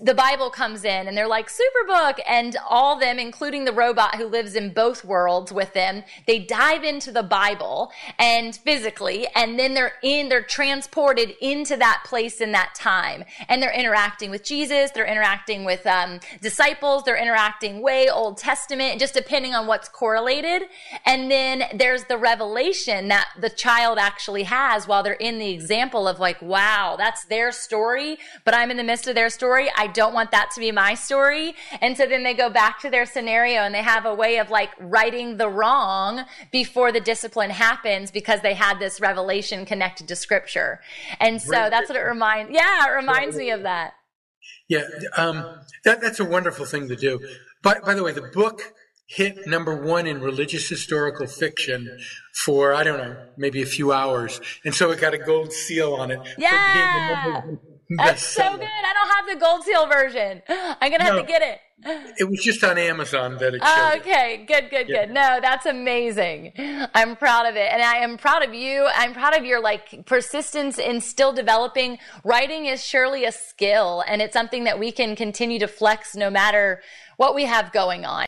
[0.00, 2.20] the Bible comes in and they're like, Superbook.
[2.28, 6.84] And all them, including the robot who lives in both worlds with them, they dive
[6.84, 12.52] into the Bible and physically, and then they're in, they're transported into that place in
[12.52, 13.24] that time.
[13.48, 19.00] And they're interacting with Jesus, they're interacting with um, disciples, they're interacting way Old Testament,
[19.00, 20.62] just depending on what's correlated.
[21.04, 26.06] And then there's the revelation that the child actually has while they're in the example
[26.06, 29.70] of like, wow, that's their story, but I'm in the midst of their story.
[29.76, 31.54] I don't want that to be my story.
[31.80, 34.50] And so then they go back to their scenario and they have a way of
[34.50, 40.16] like righting the wrong before the discipline happens because they had this revelation connected to
[40.16, 40.80] scripture.
[41.20, 41.70] And so right.
[41.70, 43.94] that's what it reminds, yeah, it reminds me of that.
[44.68, 44.84] Yeah,
[45.16, 47.20] um, that, that's a wonderful thing to do.
[47.62, 48.72] But by the way, the book
[49.06, 51.98] hit number one in religious historical fiction
[52.44, 55.94] for I don't know, maybe a few hours, and so it got a gold seal
[55.94, 56.20] on it.
[56.38, 57.42] Yeah.
[57.96, 58.62] That's so good.
[58.62, 60.42] I don't have the gold seal version.
[60.48, 61.60] I'm gonna have no, to get it.
[62.18, 64.00] It was just on Amazon that it oh, showed.
[64.00, 65.06] okay, good, good, yeah.
[65.06, 65.14] good.
[65.14, 66.52] No, that's amazing.
[66.94, 68.88] I'm proud of it, and I am proud of you.
[68.94, 71.98] I'm proud of your like persistence in still developing.
[72.24, 76.30] Writing is surely a skill, and it's something that we can continue to flex no
[76.30, 76.82] matter
[77.16, 78.26] what we have going on.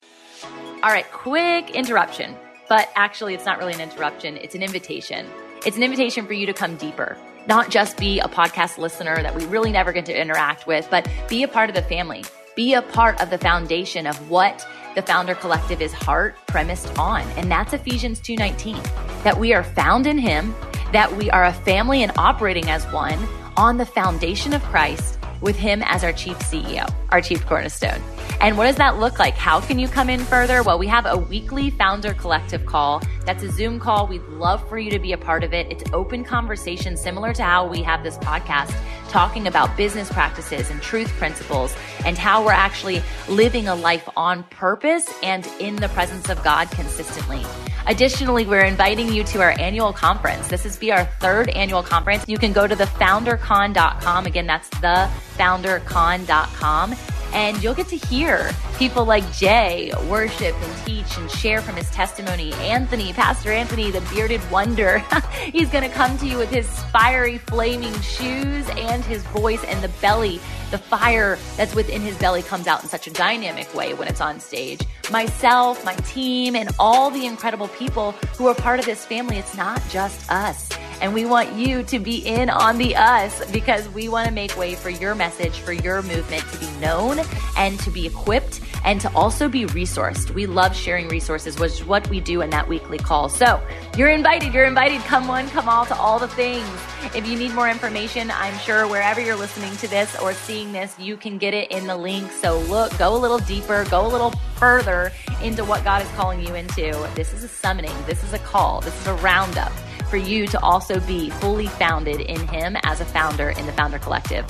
[0.83, 2.37] All right, quick interruption,
[2.69, 4.37] but actually, it's not really an interruption.
[4.37, 5.27] It's an invitation.
[5.65, 9.35] It's an invitation for you to come deeper not just be a podcast listener that
[9.35, 12.25] we really never get to interact with, but be a part of the family.
[12.55, 17.23] Be a part of the foundation of what the Founder Collective is heart premised on.
[17.37, 18.81] And that's Ephesians 2:19.
[19.25, 20.55] That we are found in him,
[20.93, 23.19] that we are a family and operating as one
[23.57, 28.03] on the foundation of Christ with him as our chief CEO, our chief cornerstone.
[28.41, 29.35] And what does that look like?
[29.35, 30.63] How can you come in further?
[30.63, 33.03] Well, we have a weekly founder collective call.
[33.27, 34.07] That's a Zoom call.
[34.07, 35.71] We'd love for you to be a part of it.
[35.71, 38.75] It's open conversation, similar to how we have this podcast,
[39.09, 44.43] talking about business practices and truth principles and how we're actually living a life on
[44.45, 47.45] purpose and in the presence of God consistently.
[47.87, 50.49] Additionally, we're inviting you to our annual conference.
[50.49, 52.25] This is be our third annual conference.
[52.27, 54.27] You can go to thefoundercon.com.
[54.27, 56.95] Again, that's thefoundercon.com
[57.35, 61.91] and you'll get to hear people like Jay worship and teach and share from his
[61.91, 62.53] testimony.
[62.55, 64.99] Anthony, Pastor Anthony, the bearded wonder,
[65.53, 69.83] he's going to come to you with his fiery, flaming shoes and his voice and
[69.83, 70.41] the belly.
[70.71, 74.21] The fire that's within his belly comes out in such a dynamic way when it's
[74.21, 74.83] on stage.
[75.11, 79.37] Myself, my team, and all the incredible people who are part of this family.
[79.37, 80.71] It's not just us.
[81.01, 84.57] And we want you to be in on the us because we want to make
[84.57, 87.21] way for your message, for your movement to be known
[87.57, 90.31] and to be equipped and to also be resourced.
[90.31, 93.29] We love sharing resources, which is what we do in that weekly call.
[93.29, 93.61] So
[93.97, 94.55] you're invited.
[94.55, 95.01] You're invited.
[95.03, 96.69] Come one, come all to all the things.
[97.15, 100.99] If you need more information, I'm sure wherever you're listening to this or seeing this,
[100.99, 102.31] you can get it in the link.
[102.31, 106.47] So look, go a little deeper, go a little further into what God is calling
[106.47, 106.93] you into.
[107.15, 107.95] This is a summoning.
[108.07, 108.81] This is a call.
[108.81, 109.73] This is a roundup
[110.09, 113.99] for you to also be fully founded in Him as a founder in the Founder
[113.99, 114.45] Collective.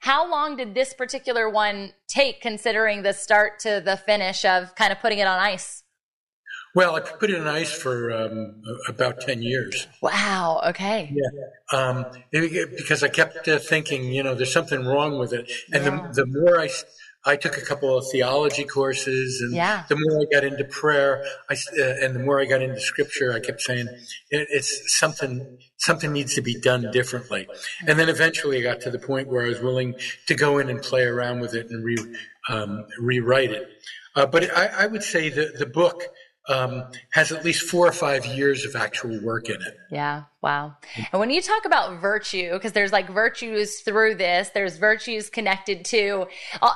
[0.00, 4.92] How long did this particular one take, considering the start to the finish of kind
[4.92, 5.82] of putting it on ice?
[6.74, 9.88] Well, I put it on ice for um, about 10 years.
[10.00, 10.60] Wow.
[10.68, 11.12] Okay.
[11.12, 11.76] Yeah.
[11.76, 15.50] Um, because I kept uh, thinking, you know, there's something wrong with it.
[15.72, 16.08] And yeah.
[16.12, 16.68] the, the more I,
[17.28, 19.84] I took a couple of theology courses, and yeah.
[19.88, 23.34] the more I got into prayer, I, uh, and the more I got into scripture,
[23.34, 23.86] I kept saying
[24.30, 27.46] it, it's something something needs to be done differently.
[27.86, 29.94] And then eventually, I got to the point where I was willing
[30.26, 31.96] to go in and play around with it and re,
[32.48, 33.68] um, rewrite it.
[34.16, 36.02] Uh, but I, I, would say that the book
[36.48, 39.76] um, has at least four or five years of actual work in it.
[39.90, 40.76] Yeah, wow.
[41.12, 45.84] And when you talk about virtue, because there's like virtues through this, there's virtues connected
[45.86, 46.26] to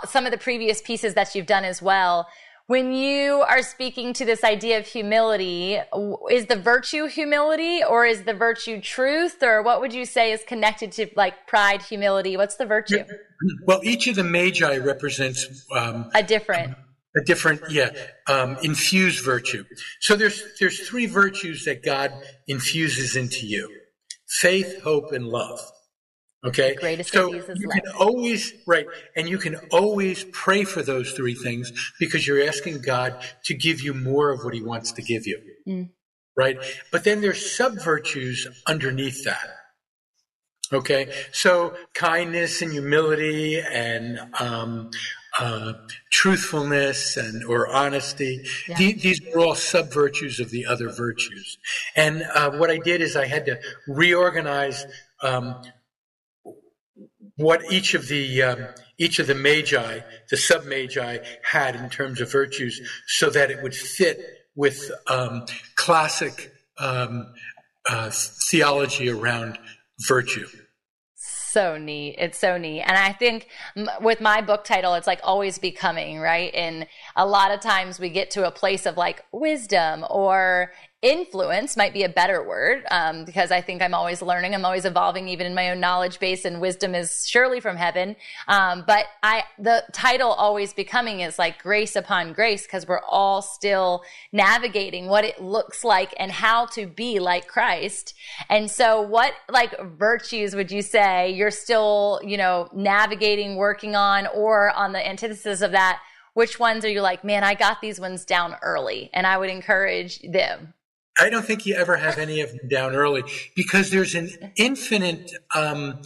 [0.08, 2.28] some of the previous pieces that you've done as well.
[2.68, 5.78] When you are speaking to this idea of humility,
[6.30, 9.42] is the virtue humility or is the virtue truth?
[9.42, 12.36] Or what would you say is connected to like pride, humility?
[12.36, 13.04] What's the virtue?
[13.66, 16.76] Well, each of the magi represents um, a different
[17.16, 17.90] a different yeah
[18.28, 19.64] um, infused virtue.
[20.00, 22.12] So there's there's three virtues that god
[22.48, 23.68] infuses into you
[24.40, 25.60] faith hope and love.
[26.44, 27.02] Okay?
[27.04, 32.26] So you can always right and you can always pray for those three things because
[32.26, 35.40] you're asking god to give you more of what he wants to give you.
[35.68, 35.90] Mm.
[36.36, 36.56] right?
[36.90, 39.48] But then there's sub virtues underneath that.
[40.72, 41.12] Okay?
[41.32, 44.90] So kindness and humility and um,
[45.38, 45.72] uh,
[46.10, 48.44] truthfulness and or honesty.
[48.68, 48.76] Yeah.
[48.76, 51.58] these are all sub virtues of the other virtues.
[51.96, 54.84] And uh, what I did is I had to reorganize
[55.22, 55.62] um,
[57.36, 58.66] what each of the um,
[58.98, 63.62] each of the magi, the sub magi, had in terms of virtues, so that it
[63.62, 64.20] would fit
[64.54, 67.32] with um, classic um,
[67.88, 69.58] uh, theology around
[70.06, 70.46] virtue
[71.52, 72.16] so neat.
[72.18, 72.82] It's so neat.
[72.82, 73.48] And I think
[74.00, 76.52] with my book title, it's like always becoming, right?
[76.54, 81.76] And a lot of times we get to a place of like wisdom or influence
[81.76, 84.54] might be a better word um, because I think I'm always learning.
[84.54, 88.14] I'm always evolving, even in my own knowledge base, and wisdom is surely from heaven.
[88.46, 93.42] Um, but I, the title always becoming is like grace upon grace because we're all
[93.42, 98.14] still navigating what it looks like and how to be like Christ.
[98.48, 104.28] And so, what like virtues would you say you're still, you know, navigating, working on,
[104.28, 106.00] or on the antithesis of that?
[106.34, 109.50] Which ones are you like, man, I got these ones down early, and I would
[109.50, 110.72] encourage them.
[111.18, 113.22] I don't think you ever have any of them down early
[113.54, 116.00] because there's an infinite um,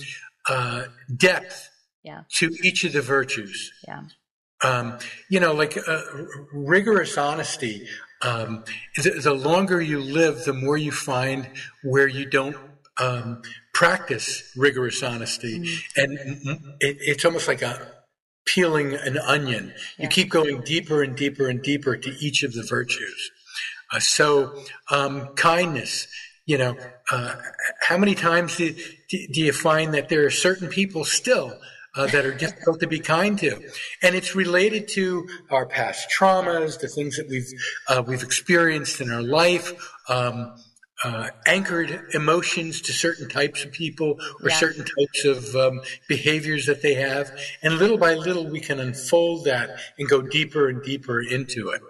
[0.48, 1.70] uh, depth
[2.02, 2.22] yeah.
[2.34, 3.72] to each of the virtues.
[3.86, 4.02] Yeah.
[4.64, 6.02] Um, you know, like uh,
[6.52, 7.86] rigorous honesty.
[8.22, 8.64] Um,
[8.96, 11.50] the, the, longer you live, the more you find
[11.84, 12.56] where you don't
[12.98, 13.42] um,
[13.74, 16.00] practice rigorous honesty, mm-hmm.
[16.00, 17.92] and it, it's almost like a
[18.46, 19.74] peeling an onion.
[19.98, 20.04] Yeah.
[20.04, 23.30] You keep going deeper and deeper and deeper to each of the virtues.
[23.96, 24.52] Uh, so,
[24.90, 26.06] um, kindness,
[26.44, 26.76] you know,
[27.10, 27.34] uh,
[27.80, 28.74] how many times do,
[29.08, 31.58] do you find that there are certain people still
[31.96, 33.58] uh, that are difficult to be kind to,
[34.02, 37.50] and it's related to our past traumas, the things that we've
[37.88, 39.72] uh, we've experienced in our life,
[40.10, 40.54] um,
[41.02, 44.56] uh, anchored emotions to certain types of people or yeah.
[44.56, 47.30] certain types of um, behaviors that they have,
[47.62, 51.80] and little by little we can unfold that and go deeper and deeper into it.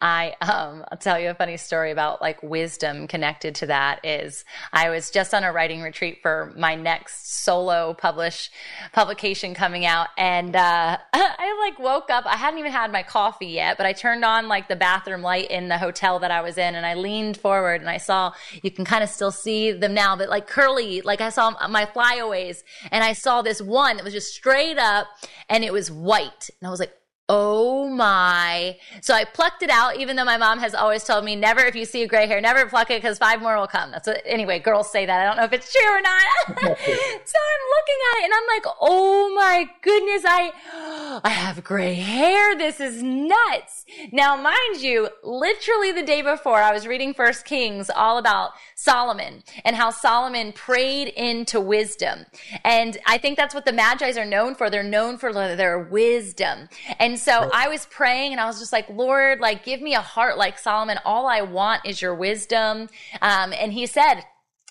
[0.00, 4.44] I um I'll tell you a funny story about like wisdom connected to that is
[4.72, 8.50] I was just on a writing retreat for my next solo publish
[8.92, 10.08] publication coming out.
[10.16, 12.24] And uh I like woke up.
[12.26, 15.50] I hadn't even had my coffee yet but I turned on like the bathroom light
[15.50, 18.32] in the hotel that I was in and I leaned forward and I saw
[18.62, 21.86] you can kind of still see them now but like curly like I saw my
[21.86, 25.08] flyaways and I saw this one that was just straight up
[25.48, 26.50] and it was white.
[26.60, 26.94] And I was like
[27.32, 28.76] Oh my.
[29.02, 31.76] So I plucked it out, even though my mom has always told me never, if
[31.76, 33.92] you see gray hair, never pluck it because five more will come.
[33.92, 35.20] That's what, anyway, girls say that.
[35.20, 36.22] I don't know if it's true or not.
[36.48, 41.94] so I'm looking at it and I'm like, oh my goodness, I, I have gray
[41.94, 42.56] hair.
[42.56, 43.84] This is nuts.
[44.10, 49.44] Now, mind you, literally the day before I was reading First Kings all about Solomon
[49.64, 52.26] and how Solomon prayed into wisdom.
[52.64, 54.68] And I think that's what the Magi's are known for.
[54.68, 56.68] They're known for their wisdom.
[56.98, 57.50] And so right.
[57.52, 60.58] I was praying and I was just like, Lord, like, give me a heart like
[60.58, 60.98] Solomon.
[61.04, 62.88] All I want is your wisdom.
[63.20, 64.22] Um, and he said,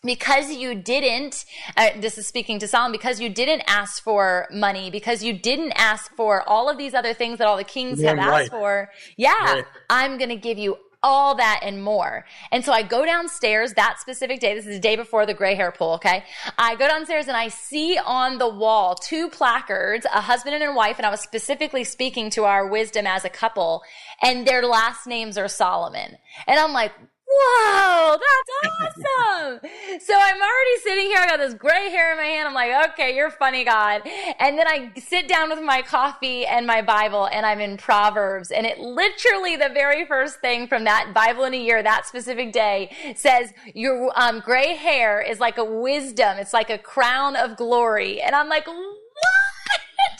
[0.04, 1.46] because you didn't,
[1.76, 5.74] uh, this is speaking to Solomon, because you didn't ask for money, because you didn't
[5.76, 8.50] ask for all of these other things that all the kings have asked right.
[8.50, 8.90] for.
[9.18, 9.66] Yeah, right.
[9.90, 12.26] I'm going to give you all that and more.
[12.52, 14.56] And so I go downstairs that specific day.
[14.56, 15.94] This is the day before the gray hair pull.
[15.94, 16.24] Okay.
[16.58, 20.74] I go downstairs and I see on the wall two placards, a husband and a
[20.74, 20.98] wife.
[20.98, 23.84] And I was specifically speaking to our wisdom as a couple
[24.22, 26.18] and their last names are Solomon.
[26.48, 26.92] And I'm like,
[27.32, 29.60] whoa, that's awesome.
[30.02, 31.20] so I'm already sitting here.
[31.20, 32.48] I got this gray hair in my hand.
[32.48, 34.02] I'm like, okay, you're funny, God.
[34.40, 38.52] And then I sit down with my coffee and my Bible and I'm in Proverbs.
[38.52, 42.52] And it literally, the very first thing from that Bible in a year, that specific
[42.52, 46.38] day says, your um, gray hair is like a wisdom.
[46.38, 48.22] It's like a crown of glory.
[48.22, 48.68] And I'm like,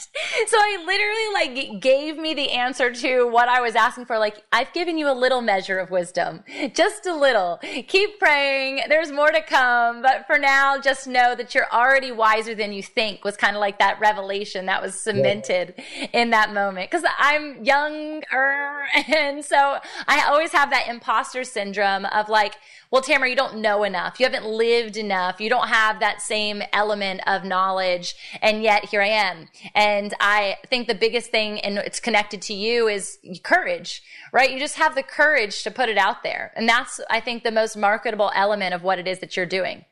[0.46, 4.18] so I literally like gave me the answer to what I was asking for.
[4.18, 7.58] Like, I've given you a little measure of wisdom, just a little.
[7.88, 8.82] Keep praying.
[8.88, 10.02] There's more to come.
[10.02, 13.60] But for now, just know that you're already wiser than you think was kind of
[13.60, 16.06] like that revelation that was cemented yeah.
[16.12, 16.90] in that moment.
[16.90, 18.84] Cause I'm younger.
[19.10, 22.56] And so I always have that imposter syndrome of like,
[22.90, 24.18] well, Tamra, you don't know enough.
[24.18, 25.40] You haven't lived enough.
[25.40, 28.16] You don't have that same element of knowledge.
[28.42, 29.48] And yet here I am.
[29.76, 34.50] And I think the biggest thing, and it's connected to you, is courage, right?
[34.50, 36.52] You just have the courage to put it out there.
[36.56, 39.84] And that's, I think, the most marketable element of what it is that you're doing.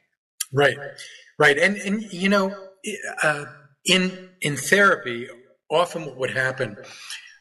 [0.53, 0.77] Right.
[1.39, 1.57] Right.
[1.57, 2.53] And, and you know,
[3.23, 3.45] uh,
[3.85, 5.29] in, in therapy,
[5.71, 6.77] often what would happen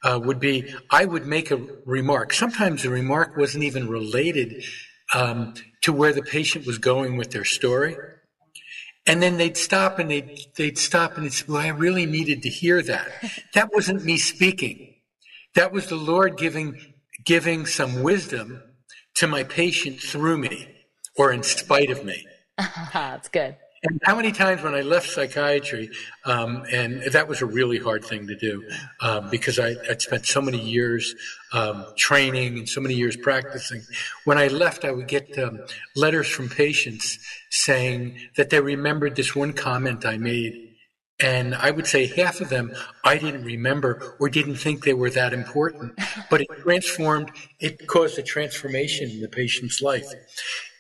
[0.04, 2.32] uh, would be I would make a remark.
[2.32, 4.64] Sometimes the remark wasn't even related
[5.14, 7.96] um, to where the patient was going with their story.
[9.06, 12.42] And then they'd stop and they'd, they'd stop and they'd say, well, I really needed
[12.44, 13.08] to hear that.
[13.54, 14.96] That wasn't me speaking.
[15.56, 16.94] That was the Lord giving,
[17.26, 18.62] giving some wisdom
[19.16, 20.68] to my patient through me
[21.16, 22.24] or in spite of me.
[22.94, 23.56] That's good.
[23.84, 25.90] And how many times when I left psychiatry,
[26.26, 28.68] um, and that was a really hard thing to do
[29.02, 31.14] um, because I, would spent so many years
[31.54, 33.84] um, training and so many years practicing.
[34.26, 35.60] When I left, I would get um,
[35.96, 37.20] letters from patients
[37.52, 40.64] saying that they remembered this one comment I made.
[41.20, 42.72] And I would say half of them
[43.04, 46.00] I didn't remember or didn't think they were that important,
[46.30, 50.06] but it transformed, it caused a transformation in the patient's life.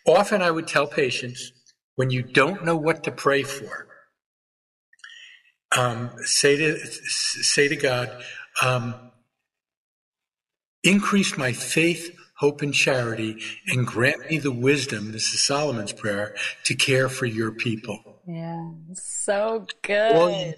[0.05, 1.51] Often I would tell patients,
[1.97, 3.87] when you don't know what to pray for,
[5.75, 8.23] um, say to say to God,
[8.63, 8.93] um,
[10.83, 13.37] increase my faith, hope, and charity,
[13.67, 15.11] and grant me the wisdom.
[15.11, 16.35] This is Solomon's prayer
[16.65, 18.21] to care for your people.
[18.27, 20.13] Yeah, so good.
[20.13, 20.53] Well,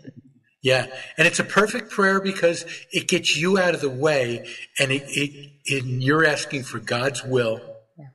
[0.61, 0.87] yeah,
[1.17, 4.45] and it's a perfect prayer because it gets you out of the way,
[4.77, 7.61] and it, it, it you're asking for God's will
[7.97, 8.07] yeah.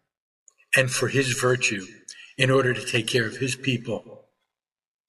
[0.77, 1.87] and for His virtue
[2.37, 4.25] in order to take care of his people.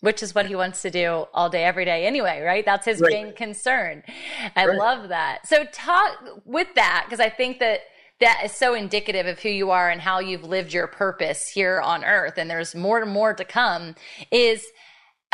[0.02, 2.64] Which is what he wants to do all day, every day, anyway, right?
[2.64, 3.12] That's his right.
[3.12, 4.04] main concern.
[4.56, 4.78] I right.
[4.78, 5.48] love that.
[5.48, 6.12] So, talk
[6.46, 7.80] with that, because I think that
[8.20, 11.82] that is so indicative of who you are and how you've lived your purpose here
[11.82, 12.38] on earth.
[12.38, 13.96] And there's more and more to come.
[14.32, 14.66] Is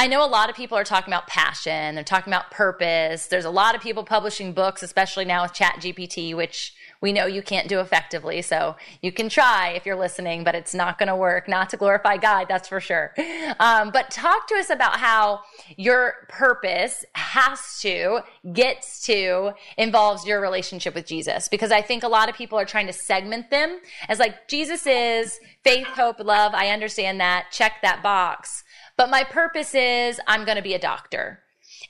[0.02, 3.28] I know a lot of people are talking about passion, they're talking about purpose.
[3.28, 7.28] There's a lot of people publishing books, especially now with Chat GPT, which we know
[7.28, 8.42] you can't do effectively.
[8.42, 11.78] So you can try if you're listening, but it's not going to work, not to
[11.78, 13.14] glorify God, that's for sure.
[13.60, 15.42] Um, but talk to us about how
[15.78, 18.22] your purpose has to,
[18.54, 21.48] gets to, involves your relationship with Jesus.
[21.48, 23.80] Because I think a lot of people are trying to segment them
[24.10, 26.54] as like, Jesus is faith, hope, love.
[26.56, 27.52] I understand that.
[27.52, 28.64] Check that box.
[29.02, 31.40] But my purpose is I'm going to be a doctor.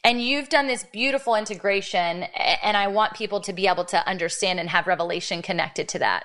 [0.02, 4.62] And you've done this beautiful integration, and I want people to be able to understand
[4.62, 6.24] and have revelation connected to that.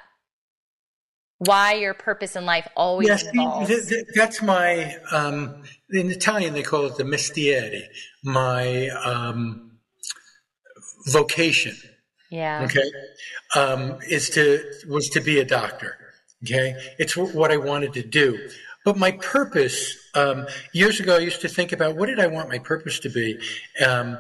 [1.39, 3.66] Why your purpose in life always yes, involves.
[3.66, 7.82] Th- th- that's my, um, in Italian, they call it the mestiere,
[8.22, 9.72] my um,
[11.09, 11.74] vocation.
[12.30, 12.62] Yeah.
[12.62, 12.89] Okay.
[13.57, 15.99] Um, is to, was to be a doctor.
[16.45, 16.76] Okay.
[17.01, 18.49] It's what I wanted to do.
[18.87, 22.49] But my purpose, um, years ago, I used to think about what did I want
[22.49, 23.37] my purpose to be?
[23.84, 24.16] Um,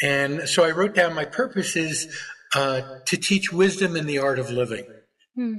[0.00, 2.16] and so I wrote down my purpose is
[2.54, 4.86] uh, to teach wisdom in the art of living.
[5.34, 5.56] Hmm.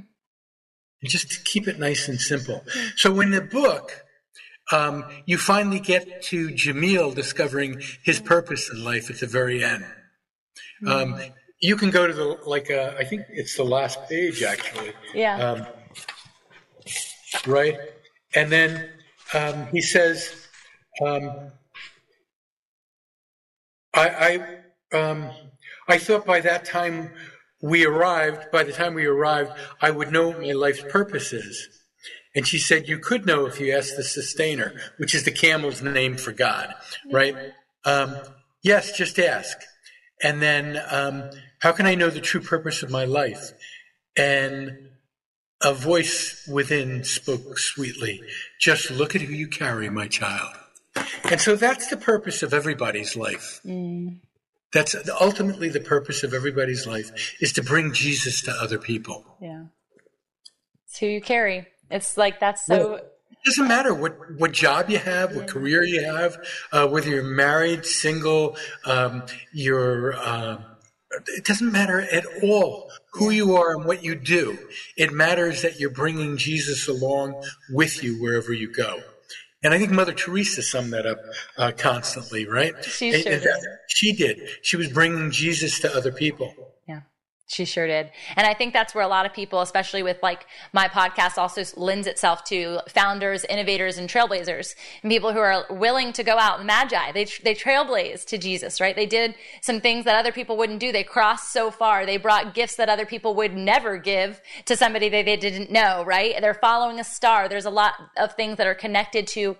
[1.04, 2.64] Just to keep it nice and simple.
[2.96, 4.06] So in the book,
[4.72, 9.84] um, you finally get to Jamil discovering his purpose in life at the very end.
[10.80, 10.88] Hmm.
[10.88, 11.20] Um,
[11.60, 14.94] you can go to the like uh, I think it's the last page actually.
[15.12, 15.36] Yeah.
[15.36, 15.66] Um,
[17.46, 17.76] right.
[18.34, 18.90] And then
[19.34, 20.46] um, he says,
[21.04, 21.52] um,
[23.94, 24.40] I,
[24.92, 25.30] I, um,
[25.88, 27.12] I thought by that time
[27.62, 31.68] we arrived, by the time we arrived, I would know what my life's purpose is.
[32.34, 35.80] And she said, You could know if you asked the sustainer, which is the camel's
[35.80, 36.74] name for God,
[37.10, 37.34] right?
[37.84, 38.16] Um,
[38.62, 39.56] yes, just ask.
[40.22, 43.52] And then, um, how can I know the true purpose of my life?
[44.16, 44.85] And
[45.62, 48.22] a voice within spoke sweetly,
[48.60, 50.52] Just look at who you carry, my child.
[51.24, 53.60] And so that's the purpose of everybody's life.
[53.64, 54.20] Mm.
[54.72, 59.24] That's ultimately the purpose of everybody's life is to bring Jesus to other people.
[59.40, 59.64] Yeah.
[60.86, 61.66] It's who you carry.
[61.90, 62.88] It's like that's so.
[62.88, 66.36] Well, it doesn't matter what, what job you have, what career you have,
[66.72, 70.14] uh, whether you're married, single, um, you're.
[70.14, 70.58] Uh,
[71.26, 74.58] it doesn't matter at all who you are and what you do.
[74.96, 79.00] It matters that you're bringing Jesus along with you wherever you go.
[79.62, 81.18] And I think Mother Teresa summed that up
[81.56, 82.72] uh, constantly, right?
[82.84, 83.48] She sure did.
[83.88, 84.48] She did.
[84.62, 86.54] She was bringing Jesus to other people.
[86.86, 87.00] Yeah.
[87.48, 88.10] She sure did.
[88.34, 91.62] And I think that's where a lot of people, especially with like my podcast, also
[91.76, 96.66] lends itself to founders, innovators, and trailblazers and people who are willing to go out
[96.66, 97.12] magi.
[97.12, 98.96] They, they trailblaze to Jesus, right?
[98.96, 100.90] They did some things that other people wouldn't do.
[100.90, 102.04] They crossed so far.
[102.04, 106.04] They brought gifts that other people would never give to somebody that they didn't know,
[106.04, 106.34] right?
[106.40, 107.48] They're following a star.
[107.48, 109.56] There's a lot of things that are connected to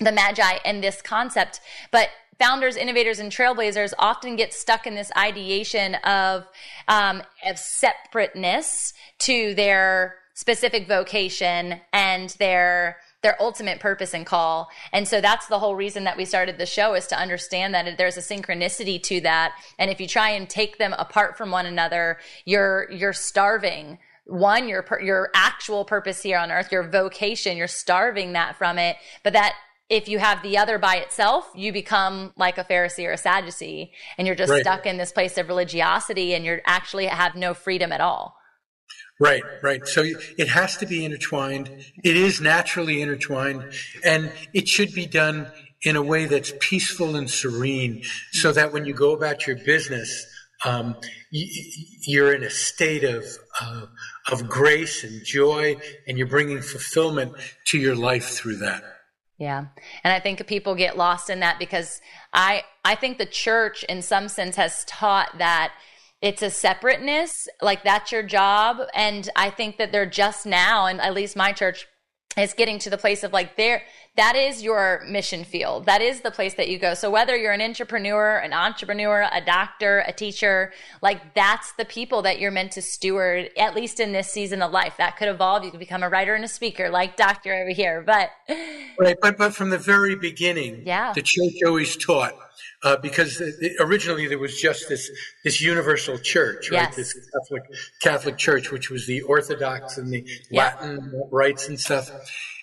[0.00, 1.60] the magi and this concept.
[1.90, 2.08] But
[2.38, 6.46] founders, innovators, and trailblazers often get stuck in this ideation of,
[6.86, 14.68] um, of separateness to their specific vocation and their their ultimate purpose and call.
[14.92, 17.98] And so that's the whole reason that we started the show is to understand that
[17.98, 19.54] there's a synchronicity to that.
[19.76, 24.68] And if you try and take them apart from one another, you're you're starving one
[24.68, 28.96] your your actual purpose here on earth, your vocation, you're starving that from it.
[29.24, 29.54] But that
[29.88, 33.92] if you have the other by itself, you become like a Pharisee or a Sadducee,
[34.18, 34.60] and you're just right.
[34.60, 38.36] stuck in this place of religiosity, and you're actually have no freedom at all.
[39.20, 39.86] Right, right.
[39.86, 41.70] So it has to be intertwined.
[42.04, 43.72] It is naturally intertwined,
[44.04, 45.50] and it should be done
[45.82, 50.26] in a way that's peaceful and serene, so that when you go about your business,
[50.64, 50.96] um,
[51.30, 53.24] you're in a state of
[53.60, 53.86] uh,
[54.30, 55.76] of grace and joy,
[56.06, 57.32] and you're bringing fulfillment
[57.66, 58.82] to your life through that.
[59.38, 59.66] Yeah.
[60.02, 62.00] And I think people get lost in that because
[62.32, 65.72] I I think the church in some sense has taught that
[66.20, 68.78] it's a separateness, like that's your job.
[68.94, 71.86] And I think that they're just now, and at least my church
[72.36, 73.82] is getting to the place of like there
[74.18, 75.86] that is your mission field.
[75.86, 76.94] That is the place that you go.
[76.94, 82.22] So whether you're an entrepreneur, an entrepreneur, a doctor, a teacher, like that's the people
[82.22, 84.96] that you're meant to steward, at least in this season of life.
[84.98, 85.62] That could evolve.
[85.62, 88.02] You could become a writer and a speaker like Doctor over here.
[88.02, 88.30] But
[88.98, 91.12] right, but but from the very beginning, yeah.
[91.12, 92.34] the church always taught
[92.82, 93.42] uh, because
[93.80, 95.10] originally there was just this
[95.44, 96.82] this universal church, right?
[96.82, 96.96] Yes.
[96.96, 97.62] This Catholic
[98.00, 102.10] Catholic Church, which was the Orthodox and the Latin rites and stuff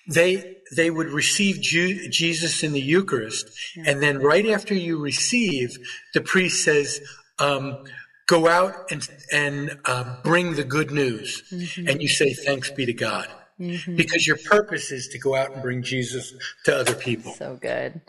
[0.06, 5.78] they they would receive Ju- Jesus in the Eucharist, and then right after you receive,
[6.14, 7.00] the priest says,
[7.38, 7.84] um,
[8.26, 11.88] "Go out and and uh, bring the good news," mm-hmm.
[11.88, 13.28] and you say, "Thanks be to God."
[13.60, 13.96] Mm-hmm.
[13.96, 16.34] Because your purpose is to go out and bring Jesus
[16.66, 17.32] to other people.
[17.32, 18.02] So good.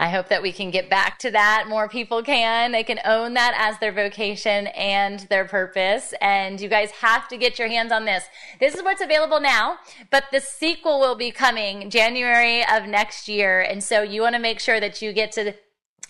[0.00, 1.66] I hope that we can get back to that.
[1.68, 2.72] More people can.
[2.72, 6.14] They can own that as their vocation and their purpose.
[6.22, 8.24] And you guys have to get your hands on this.
[8.60, 9.76] This is what's available now,
[10.10, 13.60] but the sequel will be coming January of next year.
[13.60, 15.54] And so you want to make sure that you get to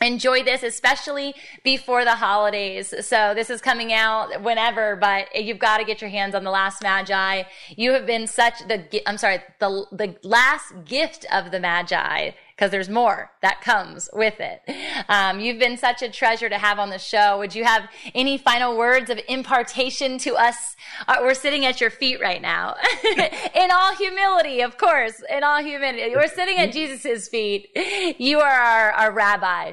[0.00, 1.34] enjoy this, especially
[1.64, 2.94] before the holidays.
[3.04, 6.50] So this is coming out whenever, but you've got to get your hands on the
[6.50, 7.42] last Magi.
[7.76, 12.30] You have been such the, I'm sorry, the, the last gift of the Magi
[12.60, 14.60] because there's more that comes with it.
[15.08, 17.38] Um, you've been such a treasure to have on the show.
[17.38, 20.76] Would you have any final words of impartation to us?
[21.08, 22.76] Uh, we're sitting at your feet right now,
[23.54, 26.14] in all humility, of course, in all humility.
[26.14, 27.70] We're sitting at Jesus' feet.
[28.18, 29.72] You are our, our rabbi.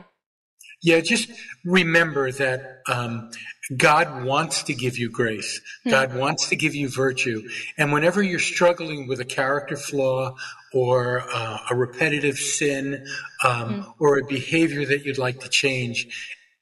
[0.81, 1.29] Yeah, just
[1.65, 3.31] remember that um,
[3.75, 5.59] God wants to give you grace.
[5.83, 5.89] Hmm.
[5.89, 7.47] God wants to give you virtue.
[7.77, 10.35] And whenever you're struggling with a character flaw
[10.73, 13.05] or uh, a repetitive sin
[13.45, 13.89] um, hmm.
[13.99, 16.07] or a behavior that you'd like to change,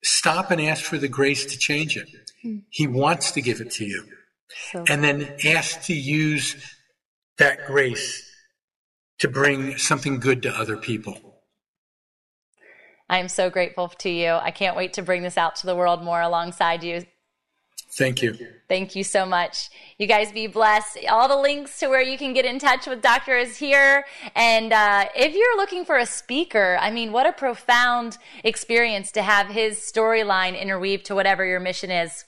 [0.03, 2.09] stop and ask for the grace to change it.
[2.41, 2.57] Hmm.
[2.69, 4.05] He wants to give it to you.
[4.71, 4.85] So.
[4.87, 6.55] And then ask to use
[7.37, 8.29] that grace
[9.19, 11.17] to bring something good to other people.
[13.09, 14.31] I am so grateful to you.
[14.31, 17.05] I can't wait to bring this out to the world more alongside you.
[17.95, 18.35] Thank you.
[18.67, 19.69] Thank you so much.
[19.97, 20.97] You guys be blessed.
[21.09, 24.05] All the links to where you can get in touch with Doctor is here.
[24.35, 29.21] And uh, if you're looking for a speaker, I mean, what a profound experience to
[29.21, 32.25] have his storyline interweave to whatever your mission is.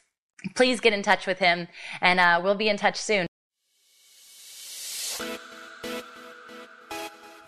[0.56, 1.68] Please get in touch with him,
[2.00, 3.26] and uh, we'll be in touch soon.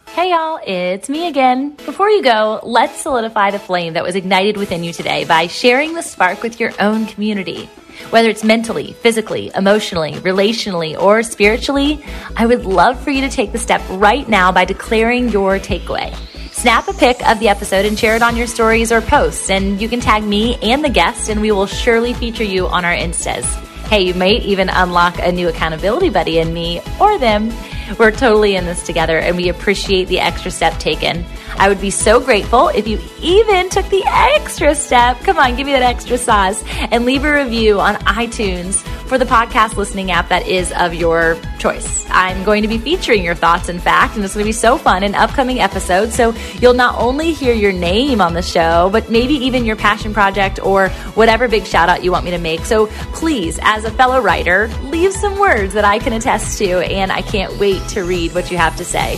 [0.07, 1.75] Hey y'all, it's me again.
[1.85, 5.93] Before you go, let's solidify the flame that was ignited within you today by sharing
[5.93, 7.69] the spark with your own community.
[8.09, 12.03] Whether it's mentally, physically, emotionally, relationally, or spiritually,
[12.35, 16.15] I would love for you to take the step right now by declaring your takeaway.
[16.51, 19.79] Snap a pic of the episode and share it on your stories or posts, and
[19.79, 22.95] you can tag me and the guest, and we will surely feature you on our
[22.95, 23.45] Instas.
[23.87, 27.51] Hey, you might even unlock a new accountability buddy in me or them.
[27.97, 31.25] We're totally in this together, and we appreciate the extra step taken.
[31.57, 35.19] I would be so grateful if you even took the extra step.
[35.21, 39.25] Come on, give me that extra sauce and leave a review on iTunes for the
[39.25, 42.05] podcast listening app that is of your choice.
[42.11, 44.77] I'm going to be featuring your thoughts, in fact, and it's going to be so
[44.77, 46.15] fun in upcoming episodes.
[46.15, 50.13] So you'll not only hear your name on the show, but maybe even your passion
[50.13, 52.61] project or whatever big shout out you want me to make.
[52.61, 57.11] So please, as a fellow writer, leave some words that I can attest to, and
[57.11, 59.17] I can't wait to read what you have to say.